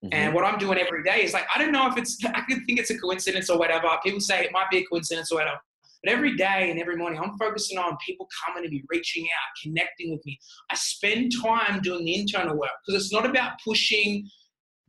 [0.04, 0.10] Mhm.
[0.12, 2.66] And what I'm doing every day is like, I don't know if it's, I could
[2.66, 3.88] think it's a coincidence or whatever.
[4.04, 5.58] People say it might be a coincidence or whatever.
[6.02, 9.62] But every day and every morning, I'm focusing on people coming to me, reaching out,
[9.62, 10.38] connecting with me.
[10.70, 14.28] I spend time doing the internal work because it's not about pushing,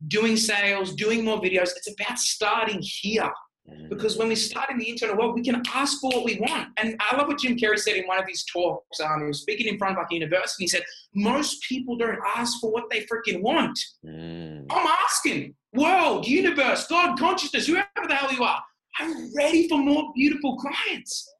[0.08, 1.70] doing sales, doing more videos.
[1.76, 3.30] It's about starting here.
[3.68, 3.88] Mhm.
[3.90, 6.68] Because when we start in the internal world, we can ask for what we want.
[6.78, 9.00] And I love what Jim Carrey said in one of his talks.
[9.00, 10.64] Um, he was speaking in front of like a university.
[10.64, 13.78] He said, Most people don't ask for what they freaking want.
[14.04, 18.62] Mm, I'm asking, world, universe, God, consciousness, whoever the hell you are,
[18.98, 21.32] I'm ready for more beautiful clients.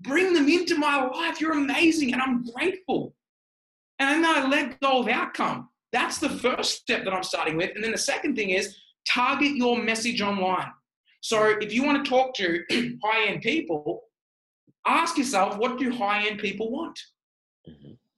[0.00, 1.40] Bring them into my life.
[1.40, 3.14] You're amazing, and I'm grateful.
[3.98, 5.68] And then I let go of outcome.
[5.92, 7.72] That's the first step that I'm starting with.
[7.74, 10.70] And then the second thing is target your message online.
[11.20, 12.60] So if you want to talk to
[13.04, 14.02] high end people,
[14.86, 16.98] ask yourself, what do high end people want?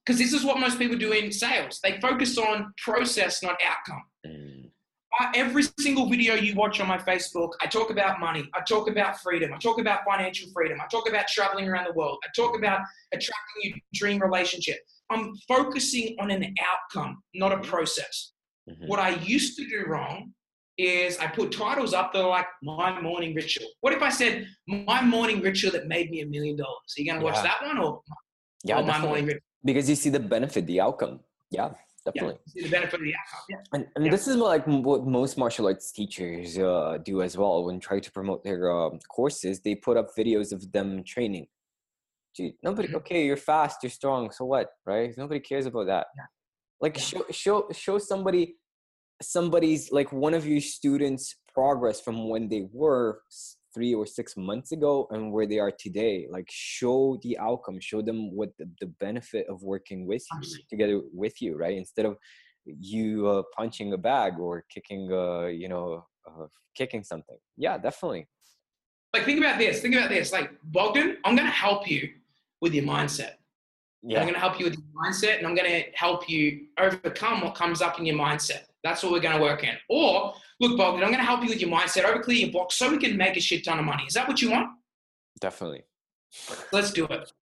[0.07, 1.81] Because this is what most people do in sales.
[1.83, 4.03] They focus on process, not outcome.
[4.27, 4.51] mm, Uh,
[5.35, 8.48] every single video you watch on my Facebook, I talk about money.
[8.55, 9.53] I talk about freedom.
[9.53, 10.79] I talk about financial freedom.
[10.81, 12.18] I talk about traveling around the world.
[12.25, 12.81] I talk about
[13.12, 14.79] attracting your dream relationship.
[15.11, 18.33] I'm focusing on an outcome, not a process.
[18.70, 18.87] mhm.
[18.87, 20.33] What I used to do wrong
[20.79, 23.66] is I put titles up that are like my morning ritual.
[23.81, 26.94] What if I said my morning ritual that made me a million dollars?
[26.96, 27.42] Are you going to watch Yeah.
[27.42, 28.01] that one or,
[28.64, 29.42] Yeah, or my morning ritual?
[29.64, 31.20] Because you see the benefit, the outcome.
[31.51, 31.70] Yeah,
[32.06, 32.40] Yeah, definitely.
[32.48, 33.40] see the benefit of the outcome.
[33.48, 33.56] Yeah.
[33.72, 34.10] And, and Yeah.
[34.10, 37.64] this is like what most martial arts teachers uh, do as well.
[37.64, 41.46] When try to promote their um, courses, they put up videos of them training.
[42.34, 42.88] Gee, nobody.
[42.88, 42.94] Mhm.
[42.96, 44.30] Okay, you're fast, you're strong.
[44.32, 45.14] So what, right?
[45.16, 46.06] Nobody cares about that.
[46.16, 46.24] Yeah.
[46.80, 47.02] Like Yeah.
[47.02, 48.56] show show show somebody
[49.22, 53.20] somebody's like one of your students progress from when they were
[53.74, 58.02] three or six months ago and where they are today like show the outcome show
[58.02, 62.16] them what the, the benefit of working with you together with you right instead of
[62.64, 68.26] you uh, punching a bag or kicking uh you know uh, kicking something yeah definitely
[69.14, 69.80] Like, think about this.
[69.82, 70.32] Think about this.
[70.32, 72.08] Like, Bogdan, I'm going to help you
[72.62, 73.32] with your mindset.
[74.02, 74.18] yeah.
[74.18, 77.42] I'm going to help you with your mindset and I'm going to help you overcome
[77.42, 78.71] what comes up in your mindset.
[78.83, 79.75] That's what we're going to work in.
[79.88, 82.90] Or, look, Bogdan, I'm going to help you with your mindset, overclear your box so
[82.90, 84.05] we can make a shit ton of money.
[84.05, 84.71] Is that what you want?
[85.40, 85.83] definitely
[86.73, 87.33] Let's do it.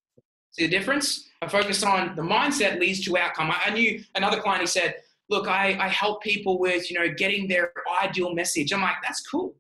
[0.53, 1.29] See the difference?
[1.43, 3.51] I focus on the mindset leads to outcome.
[3.51, 4.97] I, I knew another client, he said,
[5.29, 7.73] look, I, I help people with, you know, getting their
[8.03, 8.73] ideal message.
[8.73, 9.55] I'm like, that's cool.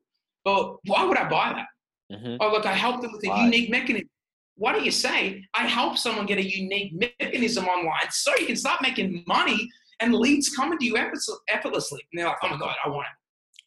[0.44, 2.18] But why would I buy that?
[2.18, 3.44] hmm Oh, look, I help them with a Why?
[3.44, 4.08] unique mechanism.
[4.56, 8.56] Why don't you say, I help someone get a unique mechanism online so you can
[8.56, 12.00] start making money and leads coming to you effortlessly?
[12.12, 13.16] And they're like, oh my God, I want it.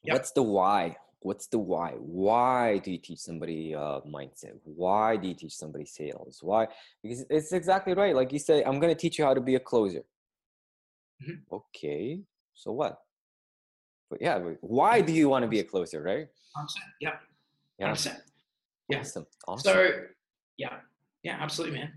[0.06, 0.14] Yep.
[0.16, 5.30] what's the why what's the why why do you teach somebody uh, mindset why do
[5.30, 6.68] you teach somebody sales why
[7.02, 9.56] because it's exactly right like you say i'm going to teach you how to be
[9.56, 10.04] a closer
[11.26, 11.40] Mhm.
[11.54, 12.20] okay
[12.54, 13.00] so what
[14.10, 16.28] but yeah why do you want to be a closer right
[16.58, 16.68] 100%.
[17.00, 17.22] Yep.
[17.80, 18.22] yeah 100%.
[18.90, 19.00] Yeah.
[19.00, 19.90] awesome awesome So,
[20.58, 20.80] yeah.
[21.24, 21.94] Yeah, absolutely, man.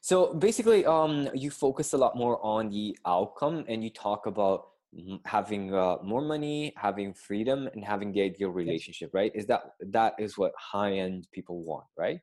[0.00, 4.68] So basically, um, you focus a lot more on the outcome, and you talk about
[4.96, 9.10] mm, having uh, more money, having freedom, and having the ideal relationship.
[9.12, 9.32] Right?
[9.34, 11.84] Is that that is what high end people want?
[11.96, 12.20] Right?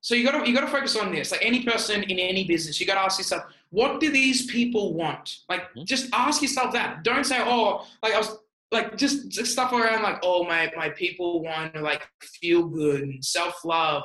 [0.00, 1.32] So you got to you got to focus on this.
[1.32, 4.94] Like any person in any business, you got to ask yourself, what do these people
[4.94, 5.38] want?
[5.48, 5.84] Like, mm-hmm.
[5.84, 7.02] just ask yourself that.
[7.02, 8.38] Don't say, oh, like I was
[8.70, 12.06] like just, just stuff around like, oh, my my people want to like
[12.40, 14.04] feel good and self love.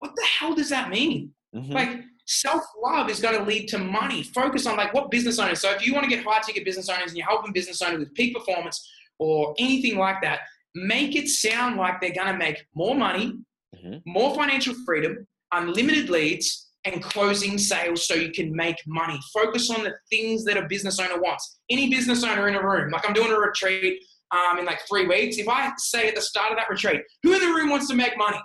[0.00, 1.32] What the hell does that mean?
[1.54, 1.72] Mm-hmm.
[1.72, 4.22] Like self love is going to lead to money.
[4.22, 5.60] Focus on like what business owners.
[5.60, 8.00] So if you want to get high ticket business owners and you're helping business owners
[8.00, 10.40] with peak performance or anything like that,
[10.74, 13.38] make it sound like they're going to make more money,
[13.74, 13.98] mm-hmm.
[14.04, 19.18] more financial freedom, unlimited leads, and closing sales so you can make money.
[19.34, 21.58] Focus on the things that a business owner wants.
[21.68, 24.00] Any business owner in a room, like I'm doing a retreat
[24.30, 27.32] um, in like three weeks, if I say at the start of that retreat, who
[27.34, 28.38] in the room wants to make money?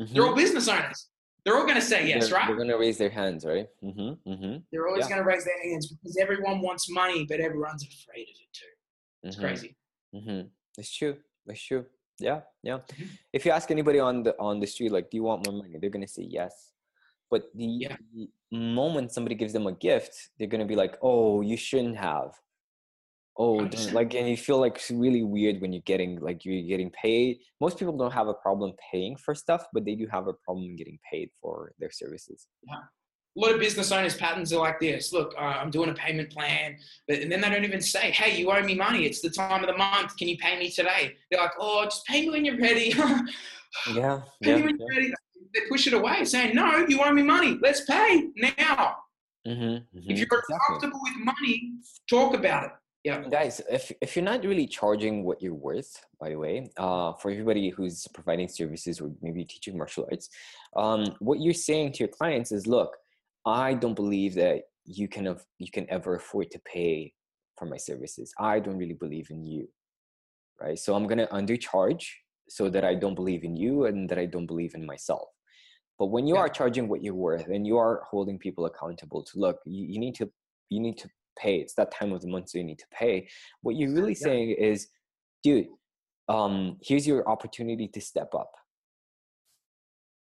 [0.00, 0.14] Mm-hmm.
[0.14, 1.08] They're all business owners.
[1.44, 2.46] They're all going to say yes, they're, right?
[2.46, 3.68] They're going to raise their hands, right?
[3.82, 4.30] Mm-hmm.
[4.30, 4.56] Mm-hmm.
[4.72, 5.08] They're always yeah.
[5.10, 8.66] going to raise their hands because everyone wants money, but everyone's afraid of it too.
[9.24, 9.44] It's mm-hmm.
[9.44, 9.76] crazy.
[10.14, 10.48] Mm-hmm.
[10.78, 11.16] It's true.
[11.46, 11.84] It's true.
[12.18, 12.78] Yeah, yeah.
[12.78, 13.04] Mm-hmm.
[13.32, 15.76] If you ask anybody on the on the street, like, do you want more money?
[15.80, 16.70] They're gonna say yes.
[17.30, 17.96] But the, yeah.
[18.14, 22.32] the moment somebody gives them a gift, they're gonna be like, "Oh, you shouldn't have."
[23.36, 26.90] Oh, like, and you feel like it's really weird when you're getting like you're getting
[26.90, 27.38] paid.
[27.60, 30.76] Most people don't have a problem paying for stuff, but they do have a problem
[30.76, 32.46] getting paid for their services.
[32.68, 32.76] Yeah
[33.36, 35.12] a lot of business owners' patterns are like this.
[35.12, 36.76] Look, uh, I'm doing a payment plan,
[37.08, 39.06] but and then they don't even say, "Hey, you owe me money.
[39.06, 40.16] It's the time of the month.
[40.16, 42.94] Can you pay me today?" They're like, "Oh, just pay me when you're ready."
[43.92, 45.12] yeah, pay yeah, me when you're ready.
[45.52, 47.58] They push it away, saying, "No, you owe me money.
[47.60, 48.96] Let's pay now."
[49.46, 50.56] Mm-hmm, mm-hmm, if you're exactly.
[50.68, 51.72] comfortable with money,
[52.08, 52.70] talk about it.
[53.04, 57.12] Yeah, guys, if if you're not really charging what you're worth, by the way, uh,
[57.12, 60.30] for everybody who's providing services or maybe teaching martial arts,
[60.74, 62.96] um, what you're saying to your clients is, look
[63.44, 67.12] I don't believe that you can have, you can ever afford to pay
[67.58, 68.32] for my services.
[68.38, 69.68] I don't really believe in you,
[70.60, 70.78] right?
[70.78, 72.06] So I'm gonna undercharge
[72.48, 75.28] so that I don't believe in you and that I don't believe in myself.
[75.98, 76.40] But when you yeah.
[76.40, 80.00] are charging what you're worth and you are holding people accountable to look, you, you
[80.00, 80.30] need to
[80.70, 81.56] you need to pay.
[81.56, 83.28] It's that time of the month, so you need to pay.
[83.62, 84.26] What you're really yeah.
[84.26, 84.88] saying is,
[85.42, 85.66] dude,
[86.28, 88.50] um, here's your opportunity to step up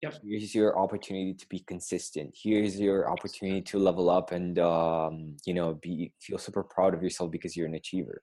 [0.01, 0.13] Yep.
[0.23, 2.33] Here's your opportunity to be consistent.
[2.41, 7.03] Here's your opportunity to level up and um, you know be feel super proud of
[7.03, 8.21] yourself because you're an achiever.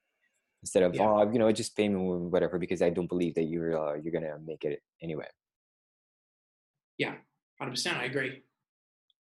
[0.63, 1.03] Instead of yeah.
[1.03, 4.13] oh you know just pay me whatever because I don't believe that you're uh, you're
[4.13, 5.27] gonna make it anyway.
[6.97, 7.15] Yeah,
[7.59, 7.99] hundred percent.
[7.99, 8.43] I agree.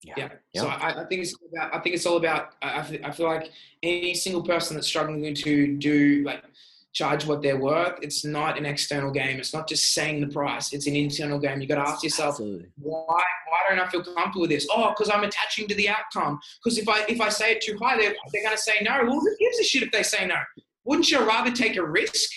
[0.02, 0.14] Yeah.
[0.16, 0.28] yeah.
[0.52, 0.60] yeah.
[0.62, 1.74] So I, I, think it's about.
[1.74, 2.54] I think it's all about.
[2.62, 3.50] I, I feel like
[3.82, 6.44] any single person that's struggling to do like
[6.92, 7.98] charge what they're worth.
[8.02, 9.38] It's not an external game.
[9.38, 10.72] It's not just saying the price.
[10.72, 11.60] It's an internal game.
[11.60, 12.66] You got to ask yourself, Absolutely.
[12.76, 14.66] why why don't I feel comfortable with this?
[14.70, 16.40] Oh, because I'm attaching to the outcome.
[16.62, 18.98] Because if I if I say it too high, they're they're going to say no.
[19.02, 20.36] Well, who gives a shit if they say no?
[20.84, 22.30] Wouldn't you rather take a risk?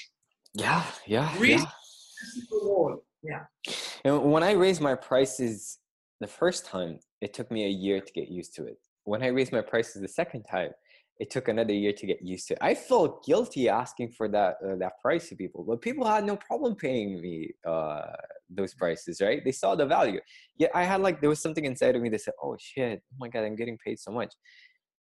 [0.54, 2.42] Yeah, yeah, risk yeah.
[2.52, 3.00] reward.
[3.24, 3.44] Yeah.
[4.04, 5.78] And when I raised my prices
[6.20, 8.80] the first time, it took me a year to get used to it.
[9.04, 10.72] When I raised my prices the second time,
[11.20, 12.56] it took another year to get used to.
[12.56, 12.60] it.
[12.62, 16.36] I felt guilty asking for that uh, that price to people, but people had no
[16.36, 18.14] problem paying me uh,
[18.50, 19.44] those prices, right?
[19.46, 20.20] They saw the value.
[20.58, 23.04] Yet I had like there was something inside of me that said, "Oh shit!
[23.14, 24.34] Oh my god, I'm getting paid so much."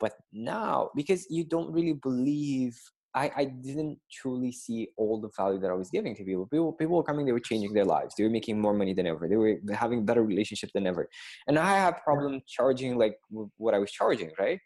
[0.00, 2.76] But now, because you don't really believe,
[3.14, 6.46] I, I didn't truly see all the value that I was giving to people.
[6.46, 8.14] People people were coming, they were changing their lives.
[8.16, 9.28] They were making more money than ever.
[9.28, 11.08] They were having better relationship than ever.
[11.46, 13.16] And I had problem charging like
[13.56, 14.58] what I was charging, right?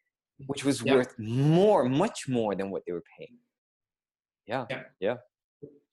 [0.46, 0.94] which was yeah.
[0.94, 3.38] worth more, much more than what they were paying.
[4.46, 4.66] Yeah.
[4.70, 4.82] Yeah.
[5.00, 5.14] yeah.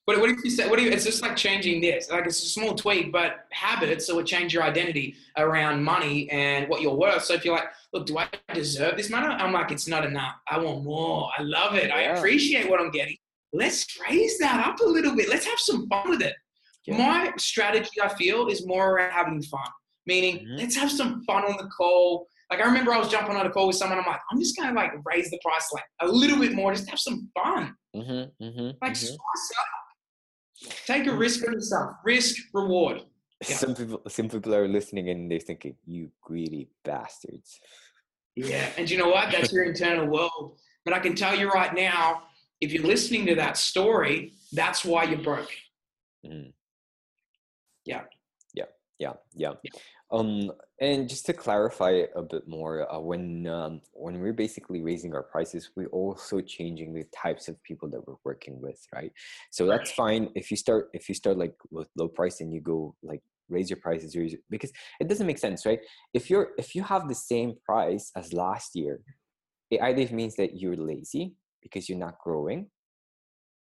[0.05, 2.43] But what if you say, what do you, it's just like changing this, like it's
[2.43, 6.95] a small tweak, but habits that would change your identity around money and what you're
[6.95, 7.23] worth.
[7.23, 9.27] So if you're like, look, do I deserve this money?
[9.27, 10.35] I'm like, it's not enough.
[10.49, 11.29] I want more.
[11.37, 11.87] I love it.
[11.87, 11.95] Yeah.
[11.95, 13.15] I appreciate what I'm getting.
[13.53, 15.29] Let's raise that up a little bit.
[15.29, 16.35] Let's have some fun with it.
[16.85, 16.97] Yeah.
[16.97, 19.61] My strategy, I feel, is more around having fun,
[20.05, 20.57] meaning mm-hmm.
[20.57, 22.27] let's have some fun on the call.
[22.49, 23.99] Like I remember I was jumping on a call with someone.
[23.99, 26.89] I'm like, I'm just gonna like raise the price like a little bit more, just
[26.89, 27.73] have some fun.
[27.95, 29.13] Mm-hmm, mm-hmm, like mm-hmm.
[29.13, 29.82] up.
[30.85, 31.97] Take a risk on yourself.
[32.03, 33.03] Risk reward.
[33.47, 33.55] Yeah.
[33.63, 37.59] Some people, some people are listening and they're thinking, "You greedy bastards."
[38.35, 39.31] Yeah, and you know what?
[39.31, 40.59] That's your internal world.
[40.85, 42.23] But I can tell you right now,
[42.61, 45.51] if you're listening to that story, that's why you're broke.
[46.25, 46.53] Mm.
[47.85, 48.03] Yeah.
[48.53, 48.65] Yeah.
[48.99, 49.13] Yeah.
[49.35, 49.53] Yeah.
[49.63, 49.71] yeah.
[50.13, 55.15] Um, and just to clarify a bit more, uh, when um, when we're basically raising
[55.15, 59.11] our prices, we're also changing the types of people that we're working with, right?
[59.49, 62.61] So that's fine if you start if you start like with low price and you
[62.61, 65.79] go like raise your prices raise your, because it doesn't make sense, right?
[66.13, 69.01] If you're if you have the same price as last year,
[69.71, 72.69] it either means that you're lazy because you're not growing,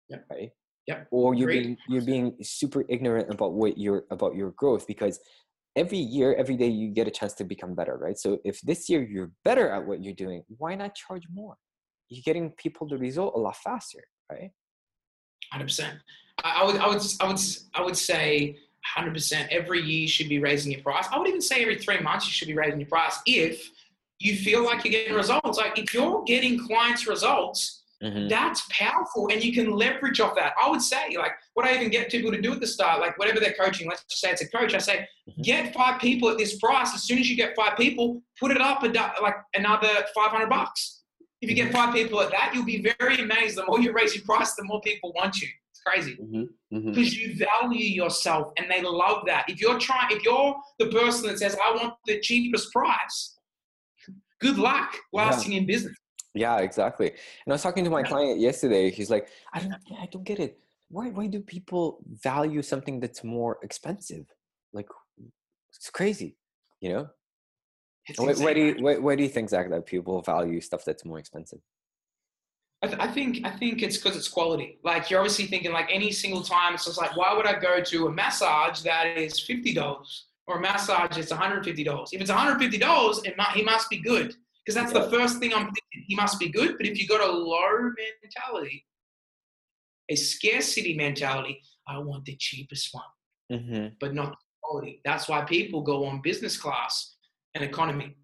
[0.08, 0.18] yeah.
[0.30, 0.50] right?
[0.86, 1.04] Yeah.
[1.10, 1.62] Or you're Great.
[1.62, 5.20] being you're being super ignorant about what your about your growth because
[5.78, 8.18] every year, every day, you get a chance to become better, right?
[8.18, 11.56] So if this year you're better at what you're doing, why not charge more?
[12.08, 14.50] You're getting people the result a lot faster, right?
[15.52, 15.98] Hundred percent.
[16.42, 17.40] I would, I would, I would,
[17.74, 19.50] I would say, hundred percent.
[19.52, 21.06] Every year you should be raising your price.
[21.12, 23.70] I would even say every three months you should be raising your price if
[24.18, 25.58] you feel like you're getting results.
[25.58, 28.28] Like if you're getting clients results, mm-hmm.
[28.28, 30.54] that's powerful, and you can leverage off that.
[30.62, 33.18] I would say, like what I even get people to do at the start, like
[33.18, 33.88] whatever they're coaching.
[33.88, 34.74] Let's just say it's a coach.
[34.74, 35.42] I say, mm-hmm.
[35.42, 36.94] get five people at this price.
[36.94, 40.98] As soon as you get five people, put it up like another five hundred bucks
[41.40, 43.56] if you get five people at that, you'll be very amazed.
[43.56, 45.48] The more you raise your price, the more people want you.
[45.70, 46.76] It's crazy because mm-hmm.
[46.76, 47.00] mm-hmm.
[47.00, 49.44] you value yourself, and they love that.
[49.48, 53.36] If you're trying, if you're the person that says, "I want the cheapest price,"
[54.40, 55.60] good luck lasting yeah.
[55.60, 55.96] in business.
[56.34, 57.08] Yeah, exactly.
[57.08, 58.08] And I was talking to my yeah.
[58.08, 58.90] client yesterday.
[58.90, 60.58] He's like, "I don't, I don't get it.
[60.90, 64.26] Why, why do people value something that's more expensive?
[64.72, 64.88] Like,
[65.74, 66.36] it's crazy,
[66.80, 67.08] you know."
[68.16, 71.04] Why, why, do you why, why, do you think Zach that people value stuff that's
[71.04, 71.58] more expensive?
[72.82, 74.78] I, th- I think I think it's because it's quality.
[74.82, 77.82] Like you're obviously thinking like any single time, it's just like why would I go
[77.82, 82.10] to a massage that is fifty dollars or a massage that's one hundred fifty dollars?
[82.12, 84.34] If it's one hundred fifty dollars, it might, he must be good
[84.68, 85.06] because that's yeah.
[85.06, 86.04] the first thing I'm thinking.
[86.06, 86.76] He must be good.
[86.76, 87.90] But if you've got a low
[88.22, 88.84] mentality,
[90.10, 93.04] a scarcity mentality, I want the cheapest one,
[93.50, 93.94] mm-hmm.
[93.98, 95.00] but not quality.
[95.06, 97.14] That's why people go on business class
[97.54, 98.14] and economy.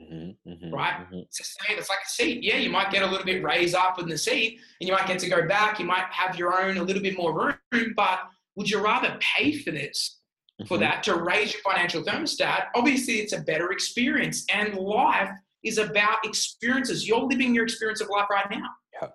[0.00, 1.00] Mm-hmm, mm-hmm, right?
[1.00, 1.16] Mm-hmm.
[1.16, 1.78] It's the same.
[1.78, 2.44] It's like a seat.
[2.44, 5.08] Yeah, you might get a little bit raised up in the seat and you might
[5.08, 5.80] get to go back.
[5.80, 8.20] You might have your own a little bit more room, but
[8.54, 10.20] would you rather pay for this,
[10.68, 10.82] for mm-hmm.
[10.82, 12.66] that, to raise your financial thermostat?
[12.76, 14.44] Obviously, it's a better experience.
[14.54, 15.30] And life
[15.64, 17.06] is about experiences.
[17.06, 18.68] You're living your experience of life right now.
[19.00, 19.08] Yeah.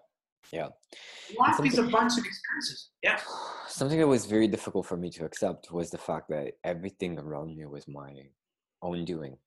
[0.52, 0.68] Yeah.
[1.40, 2.90] Life is a bunch of experiences.
[3.02, 3.20] Yeah.
[3.68, 7.56] Something that was very difficult for me to accept was the fact that everything around
[7.56, 8.12] me was my
[8.82, 9.38] own doing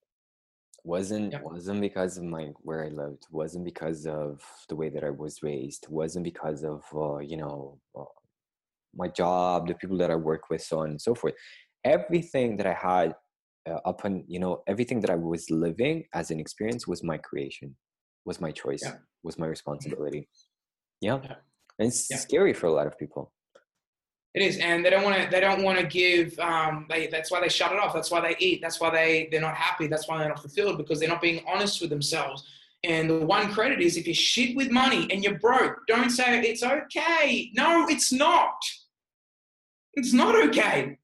[0.87, 5.09] wasn't wasn't because of my where I lived, wasn't because of the way that I
[5.09, 8.05] was raised, wasn't because of uh, you know uh,
[8.95, 11.33] my job, the people that I work with, so on and so forth.
[11.83, 13.15] Everything that I had
[13.67, 17.75] uh, upon you know everything that I was living as an experience was my creation,
[18.25, 18.95] was my choice, yeah.
[19.23, 19.51] was my mm-hmm.
[19.51, 20.27] responsibility.
[21.01, 21.35] Yeah, yeah.
[21.79, 22.17] and it's yeah.
[22.17, 23.33] scary for a lot of people.
[24.33, 25.29] It is, and they don't want to.
[25.29, 26.37] They don't want to give.
[26.39, 27.93] Um, they, that's why they shut it off.
[27.93, 28.61] That's why they eat.
[28.61, 29.87] That's why they they're not happy.
[29.87, 32.45] That's why they're not fulfilled because they're not being honest with themselves.
[32.83, 36.39] And the one credit is if you're shit with money and you're broke, don't say
[36.41, 37.51] it's okay.
[37.55, 38.57] No, it's not.
[39.95, 40.99] It's not okay.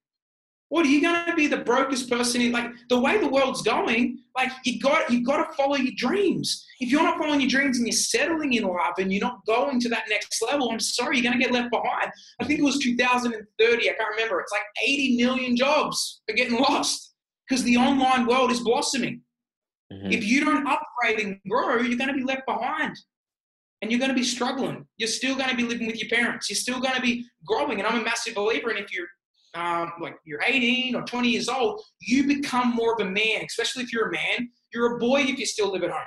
[0.70, 2.52] What are you going to be the brokest person in?
[2.52, 6.66] Like the way the world's going, like you got you got to follow your dreams.
[6.80, 9.80] If you're not following your dreams and you're settling in life and you're not going
[9.82, 12.12] to that next level, I'm sorry, you're going to get left behind.
[12.40, 13.90] I think it was 2030.
[13.90, 14.40] I can't remember.
[14.40, 17.14] It's like 80 million jobs are getting lost
[17.48, 19.22] because the online world is blossoming.
[19.92, 20.12] Mm-hmm.
[20.12, 22.98] If you don't upgrade and grow, you're going to be left behind
[23.82, 24.88] and you're going to be struggling.
[24.98, 26.50] You're still going to be living with your parents.
[26.50, 27.80] You're still going to be growing.
[27.80, 29.08] And I'm a massive believer in if you're
[29.56, 33.84] um, like you're 18 or 20 years old, you become more of a man, especially
[33.84, 34.50] if you're a man.
[34.74, 36.02] You're a boy if you still live at home.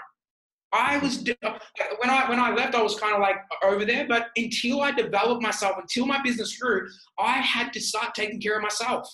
[0.72, 4.06] I was when I when I left, I was kind of like over there.
[4.08, 6.88] But until I developed myself, until my business grew,
[7.18, 9.08] I had to start taking care of myself.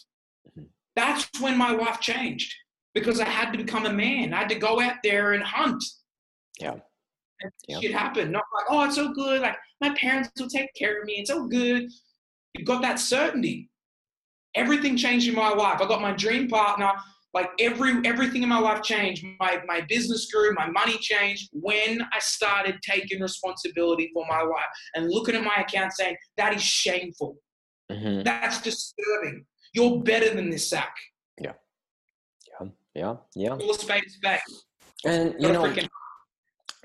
[0.49, 0.67] Mm-hmm.
[0.97, 2.55] That's when my life changed
[2.95, 4.33] because I had to become a man.
[4.33, 5.85] I had to go out there and hunt.
[6.59, 6.77] Yeah.
[7.41, 7.81] And yeah.
[7.81, 8.33] shit happened.
[8.33, 9.43] Not like, oh, it's so good.
[9.43, 11.15] Like my parents will take care of me.
[11.15, 11.91] It's so good.
[12.55, 13.71] You've got that certainty
[14.55, 15.81] everything changed in my life.
[15.81, 16.93] I got my dream partner.
[17.35, 19.25] Like every everything in my life changed.
[19.41, 20.53] My my business grew.
[20.53, 25.63] My money changed when I started taking responsibility for my life and looking at my
[25.63, 27.39] account saying that is shameful.
[27.91, 28.23] Mm-hmm.
[28.25, 29.47] That's disturbing.
[29.73, 30.95] You're better than this Zach.
[31.41, 31.53] Yeah.
[32.61, 32.69] Yeah.
[32.95, 33.17] Yeah.
[33.35, 33.57] Yeah.
[33.57, 34.43] Full space back.
[35.07, 35.75] And you know.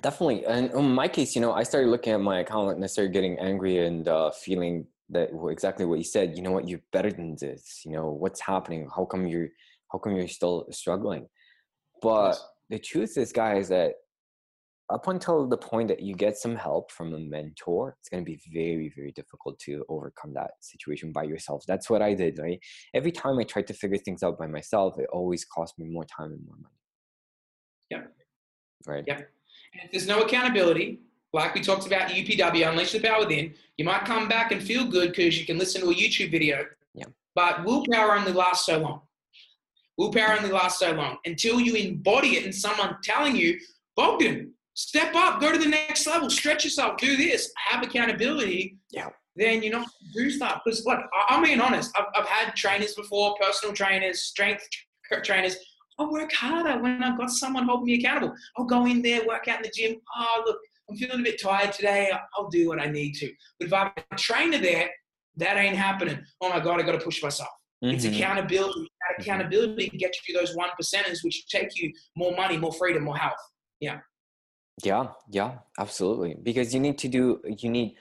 [0.02, 0.46] Definitely.
[0.46, 3.14] And in my case, you know, I started looking at my account and I started
[3.14, 6.68] getting angry and uh, feeling that exactly what you said you know what?
[6.68, 8.88] You're better than this you know what's happening?
[8.96, 9.50] How come you're
[9.92, 11.28] how come you're still struggling?
[12.02, 12.48] But yes.
[12.70, 13.94] the truth is guys that
[14.90, 18.32] up until the point that you get some help from a mentor it's going to
[18.32, 21.64] be very very difficult to overcome that situation by yourself.
[21.68, 22.60] That's what i did right?
[22.94, 26.06] Every time i tried to figure things out by myself it always cost me more
[26.06, 26.76] time and more money.
[27.90, 28.04] Yeah.
[28.86, 29.04] Right?
[29.08, 29.22] Yeah.
[29.74, 31.02] And if there's no accountability
[31.38, 34.86] like we talked about UPW, Unleash the Power Within, you might come back and feel
[34.86, 36.66] good because you can listen to a YouTube video.
[36.94, 37.06] Yeah.
[37.36, 39.02] But willpower only lasts so long.
[39.98, 43.60] Willpower only lasts so long until you embody it and someone telling you,
[43.96, 48.78] Bogdan, step up, go to the next level, stretch yourself, do this, have accountability.
[48.92, 49.10] Yeah.
[49.36, 50.62] Then you're not do stuff.
[50.66, 51.96] Because, look, I'm being honest.
[51.98, 54.68] I've, I've had trainers before, personal trainers, strength
[55.24, 55.56] trainers,
[56.00, 58.36] I work harder when I've got someone holding me accountable.
[58.56, 60.00] I'll go in there, work out in the gym.
[60.16, 60.60] Oh, look,
[60.90, 62.12] I'm feeling a bit tired today.
[62.36, 63.32] I'll do what I need to.
[63.60, 64.90] But if I have a trainer there,
[65.38, 66.20] that ain't happening.
[66.42, 67.50] Oh my God, I got to push myself.
[67.84, 67.96] Mm-hmm.
[67.96, 68.82] It's accountability.
[68.82, 69.22] That mm-hmm.
[69.22, 73.18] accountability can get you those one percenters, which take you more money, more freedom, more
[73.18, 73.36] health.
[73.80, 74.00] Yeah.
[74.84, 76.36] Yeah, yeah, absolutely.
[76.42, 77.96] Because you need to do, you need,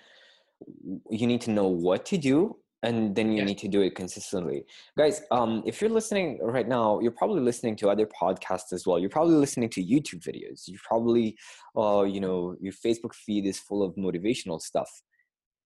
[1.11, 2.57] you need to know what to do
[2.87, 3.49] and then you yes.
[3.49, 4.64] need to do it consistently.
[4.97, 8.99] Guys um, if you're listening right now you're probably listening to other podcasts as well.
[8.99, 10.68] You're probably listening to youtube videos.
[10.68, 11.37] You probably
[11.76, 14.91] uh, you know your facebook feed is full of motivational stuff.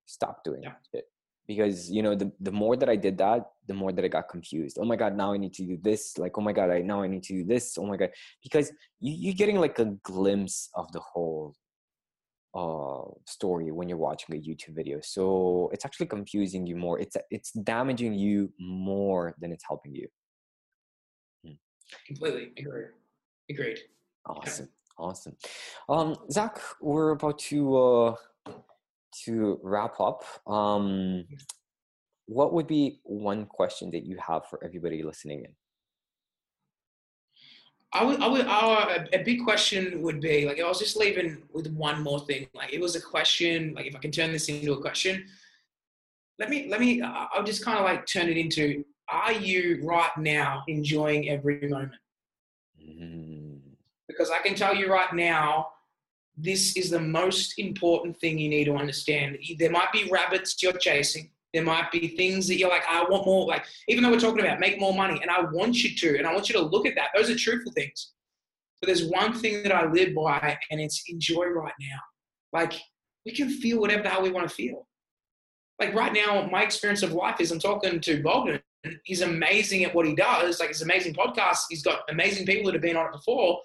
[0.06, 0.72] Stop doing yeah.
[0.92, 1.04] it.
[1.46, 4.28] Because you know the, the more that i did that the more that i got
[4.28, 4.78] confused.
[4.80, 6.16] Oh my god now i need to do this.
[6.16, 7.76] Like oh my god i now i need to do this.
[7.76, 8.10] Oh my god.
[8.42, 11.54] Because you, you're getting like a glimpse of the whole
[12.54, 14.98] uh, story when you're watching a YouTube video.
[15.02, 16.98] So it's actually confusing you more.
[16.98, 20.08] It's it's damaging you more than it's helping you.
[21.44, 21.52] Hmm.
[22.06, 22.86] Completely agree.
[23.50, 23.78] Agreed.
[24.26, 25.36] Awesome, awesome.
[25.88, 28.14] Um, Zach, we're about to uh,
[29.24, 30.24] to wrap up.
[30.46, 31.24] Um,
[32.26, 35.52] what would be one question that you have for everybody listening in?
[37.92, 41.42] I would, I would, our, a big question would be like, I was just leaving
[41.52, 42.46] with one more thing.
[42.54, 43.74] Like, it was a question.
[43.74, 45.26] Like, if I can turn this into a question,
[46.38, 50.16] let me, let me, I'll just kind of like turn it into, are you right
[50.16, 52.00] now enjoying every moment?
[52.80, 53.58] Mm.
[54.06, 55.68] Because I can tell you right now,
[56.36, 59.36] this is the most important thing you need to understand.
[59.58, 61.30] There might be rabbits you're chasing.
[61.52, 63.46] There might be things that you're like, I want more.
[63.46, 66.26] Like, even though we're talking about make more money, and I want you to, and
[66.26, 67.08] I want you to look at that.
[67.14, 68.12] Those are truthful things.
[68.80, 71.98] But there's one thing that I live by, and it's enjoy right now.
[72.52, 72.74] Like,
[73.26, 74.86] we can feel whatever the hell we want to feel.
[75.78, 78.60] Like right now, my experience of life is I'm talking to Bogdan.
[79.04, 80.60] He's amazing at what he does.
[80.60, 81.58] Like, it's amazing podcast.
[81.68, 83.60] He's got amazing people that have been on it before.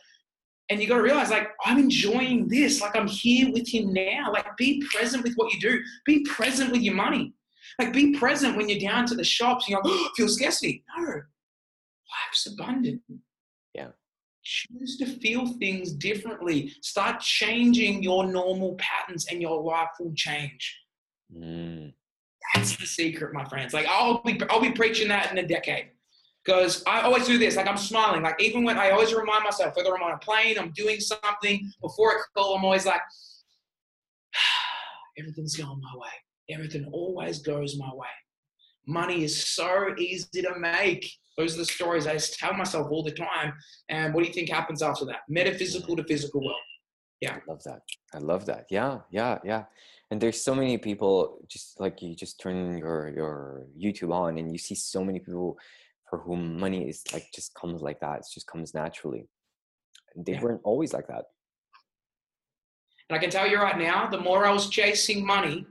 [0.70, 2.82] And you got to realize, like, I'm enjoying this.
[2.82, 4.32] Like, I'm here with him now.
[4.34, 5.80] Like, be present with what you do.
[6.06, 7.34] Be present with your money.
[7.80, 10.84] Like be present when you're down to the shops you're like, oh, feel scarcity.
[10.98, 13.02] No, life's abundant.
[13.74, 13.90] Yeah.
[14.44, 16.74] Choose to feel things differently.
[16.82, 20.80] Start changing your normal patterns and your life will change.
[21.36, 21.94] Mm.
[22.54, 23.74] That's the secret, my friends.
[23.74, 25.88] Like I'll be I'll be preaching that in a decade.
[26.46, 28.22] Because I always do this, like I'm smiling.
[28.22, 31.72] Like even when I always remind myself, whether I'm on a plane, I'm doing something,
[31.82, 33.02] before a call, I'm always like,
[35.18, 36.10] everything's going my way
[36.50, 38.08] everything always goes my way.
[38.88, 41.10] Money is so easy to make.
[41.38, 43.54] Those are the stories I tell myself all the time.
[43.90, 45.22] And what do you think happens after that?
[45.28, 46.58] Metaphysical to physical world.
[47.20, 47.36] Yeah.
[47.36, 47.82] I love that.
[48.14, 48.66] I love that.
[48.70, 49.64] Yeah, yeah, yeah.
[50.12, 54.52] And there's so many people just like you just turn your your YouTube on and
[54.52, 55.58] you see so many people
[56.10, 58.20] for whom money is like just comes like that.
[58.20, 59.28] It just comes naturally.
[60.16, 60.42] They yeah.
[60.42, 61.26] weren't always like that.
[63.10, 65.66] And I can tell you right now, the more I was chasing money,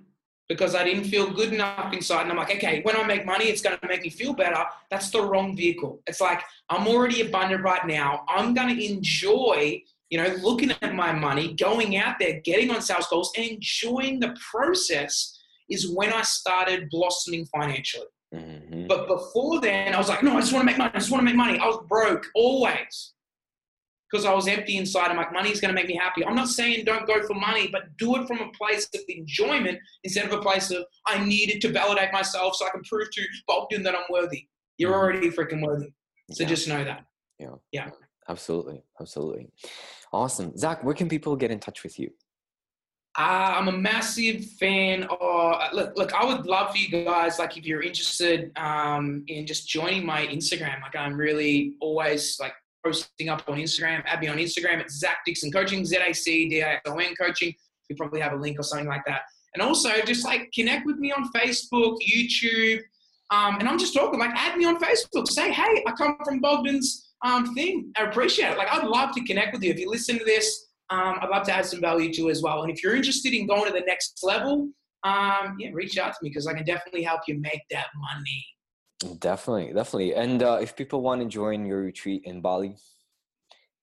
[0.48, 2.22] because I didn't feel good enough inside.
[2.22, 4.62] And I'm like, okay, when I make money, it's going to make me feel better.
[4.90, 6.00] That's the wrong vehicle.
[6.06, 8.24] It's like, I'm already abundant right now.
[8.28, 12.82] I'm going to enjoy, you know, looking at my money, going out there, getting on
[12.82, 15.38] sales calls, and enjoying the process
[15.70, 18.06] is when I started blossoming financially.
[18.34, 18.86] Mm-hmm.
[18.86, 20.90] But before then, I was like, no, I just want to make money.
[20.92, 21.58] I just want to make money.
[21.58, 23.13] I was broke always
[24.14, 25.10] because I was empty inside.
[25.10, 26.24] I'm like, money's going to make me happy.
[26.24, 29.76] I'm not saying don't go for money, but do it from a place of enjoyment
[30.04, 33.22] instead of a place of I needed to validate myself so I can prove to
[33.48, 34.46] Bogdan that I'm worthy.
[34.78, 35.00] You're mm-hmm.
[35.00, 35.88] already freaking worthy.
[36.30, 36.48] So yeah.
[36.48, 37.04] just know that.
[37.40, 37.54] Yeah.
[37.72, 37.90] Yeah.
[38.28, 38.84] Absolutely.
[39.00, 39.48] Absolutely.
[40.12, 40.56] Awesome.
[40.56, 42.10] Zach, where can people get in touch with you?
[43.18, 45.72] Uh, I'm a massive fan of.
[45.72, 49.68] Look, look, I would love for you guys, like, if you're interested um, in just
[49.68, 50.80] joining my Instagram.
[50.82, 52.54] Like, I'm really always like
[52.84, 54.02] posting up on Instagram.
[54.06, 54.80] Add me on Instagram.
[54.80, 57.54] It's Zach Dixon Coaching, Z A C D S O N Coaching.
[57.88, 59.22] You probably have a link or something like that.
[59.54, 62.80] And also, just like connect with me on Facebook, YouTube.
[63.30, 65.28] Um, and I'm just talking, like, add me on Facebook.
[65.28, 67.90] Say, hey, I come from Bogdan's um, thing.
[67.96, 68.58] I appreciate it.
[68.58, 69.70] Like, I'd love to connect with you.
[69.70, 72.62] If you listen to this, um, I'd love to add some value to as well.
[72.62, 74.68] And if you're interested in going to the next level,
[75.04, 78.46] um, yeah, reach out to me because I can definitely help you make that money.
[79.18, 80.14] Definitely, definitely.
[80.14, 82.76] And uh, if people want to join your retreat in Bali,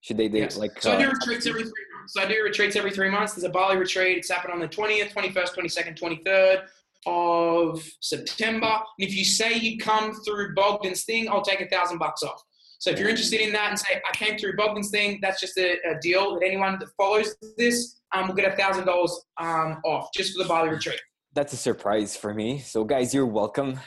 [0.01, 0.57] should they do yes.
[0.57, 0.81] like?
[0.81, 2.13] So uh, I do uh, retreats every three months.
[2.13, 3.33] So I do retreats every three months.
[3.33, 4.17] There's a Bali retreat.
[4.17, 6.63] It's happening on the 20th, 21st, 22nd, 23rd
[7.05, 8.67] of September.
[8.67, 12.41] And if you say you come through Bogdan's thing, I'll take a thousand bucks off.
[12.79, 15.55] So if you're interested in that and say I came through Bogdan's thing, that's just
[15.57, 19.79] a, a deal that anyone that follows this um, will get a thousand dollars um,
[19.85, 20.99] off just for the Bali retreat.
[21.33, 22.59] That's a surprise for me.
[22.59, 23.79] So guys, you're welcome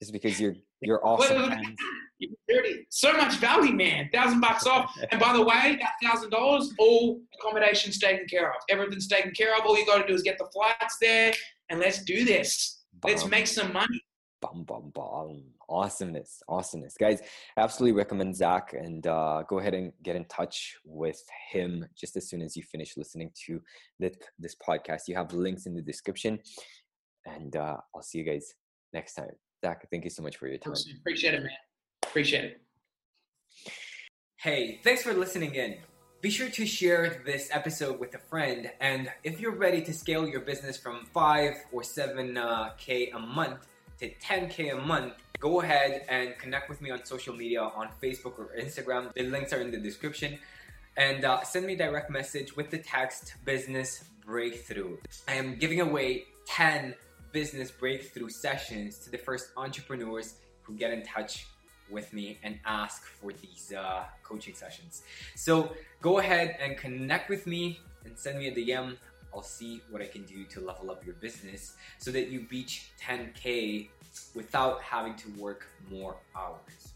[0.00, 1.52] just because you're you're awesome.
[2.88, 4.08] So much value, man.
[4.12, 4.94] Thousand bucks off.
[5.10, 8.56] And by the way, that thousand dollars, all accommodations taken care of.
[8.70, 9.64] Everything's taken care of.
[9.64, 11.32] All you got to do is get the flights there,
[11.70, 12.84] and let's do this.
[13.04, 14.02] Let's make some money.
[14.40, 15.42] Bum bum bum.
[15.68, 17.20] Awesomeness, awesomeness, guys.
[17.56, 21.20] Absolutely recommend Zach, and uh, go ahead and get in touch with
[21.50, 23.60] him just as soon as you finish listening to
[23.98, 25.08] this, this podcast.
[25.08, 26.38] You have links in the description,
[27.24, 28.54] and uh, I'll see you guys
[28.92, 29.32] next time.
[29.64, 30.74] Zach, thank you so much for your time.
[31.00, 31.50] Appreciate it, man.
[32.02, 32.60] Appreciate it.
[34.36, 35.78] Hey, thanks for listening in.
[36.20, 38.70] Be sure to share this episode with a friend.
[38.80, 43.66] And if you're ready to scale your business from 5 or 7K uh, month
[44.00, 48.38] to 10K a month, go ahead and connect with me on social media on Facebook
[48.38, 49.12] or Instagram.
[49.14, 50.38] The links are in the description.
[50.96, 54.96] And uh, send me a direct message with the text business breakthrough.
[55.28, 56.94] I am giving away 10
[57.36, 61.46] business breakthrough sessions to the first entrepreneurs who get in touch
[61.90, 65.02] with me and ask for these uh, coaching sessions.
[65.34, 68.96] So go ahead and connect with me and send me a DM.
[69.34, 72.92] I'll see what I can do to level up your business so that you reach
[73.06, 73.90] 10K
[74.34, 76.95] without having to work more hours.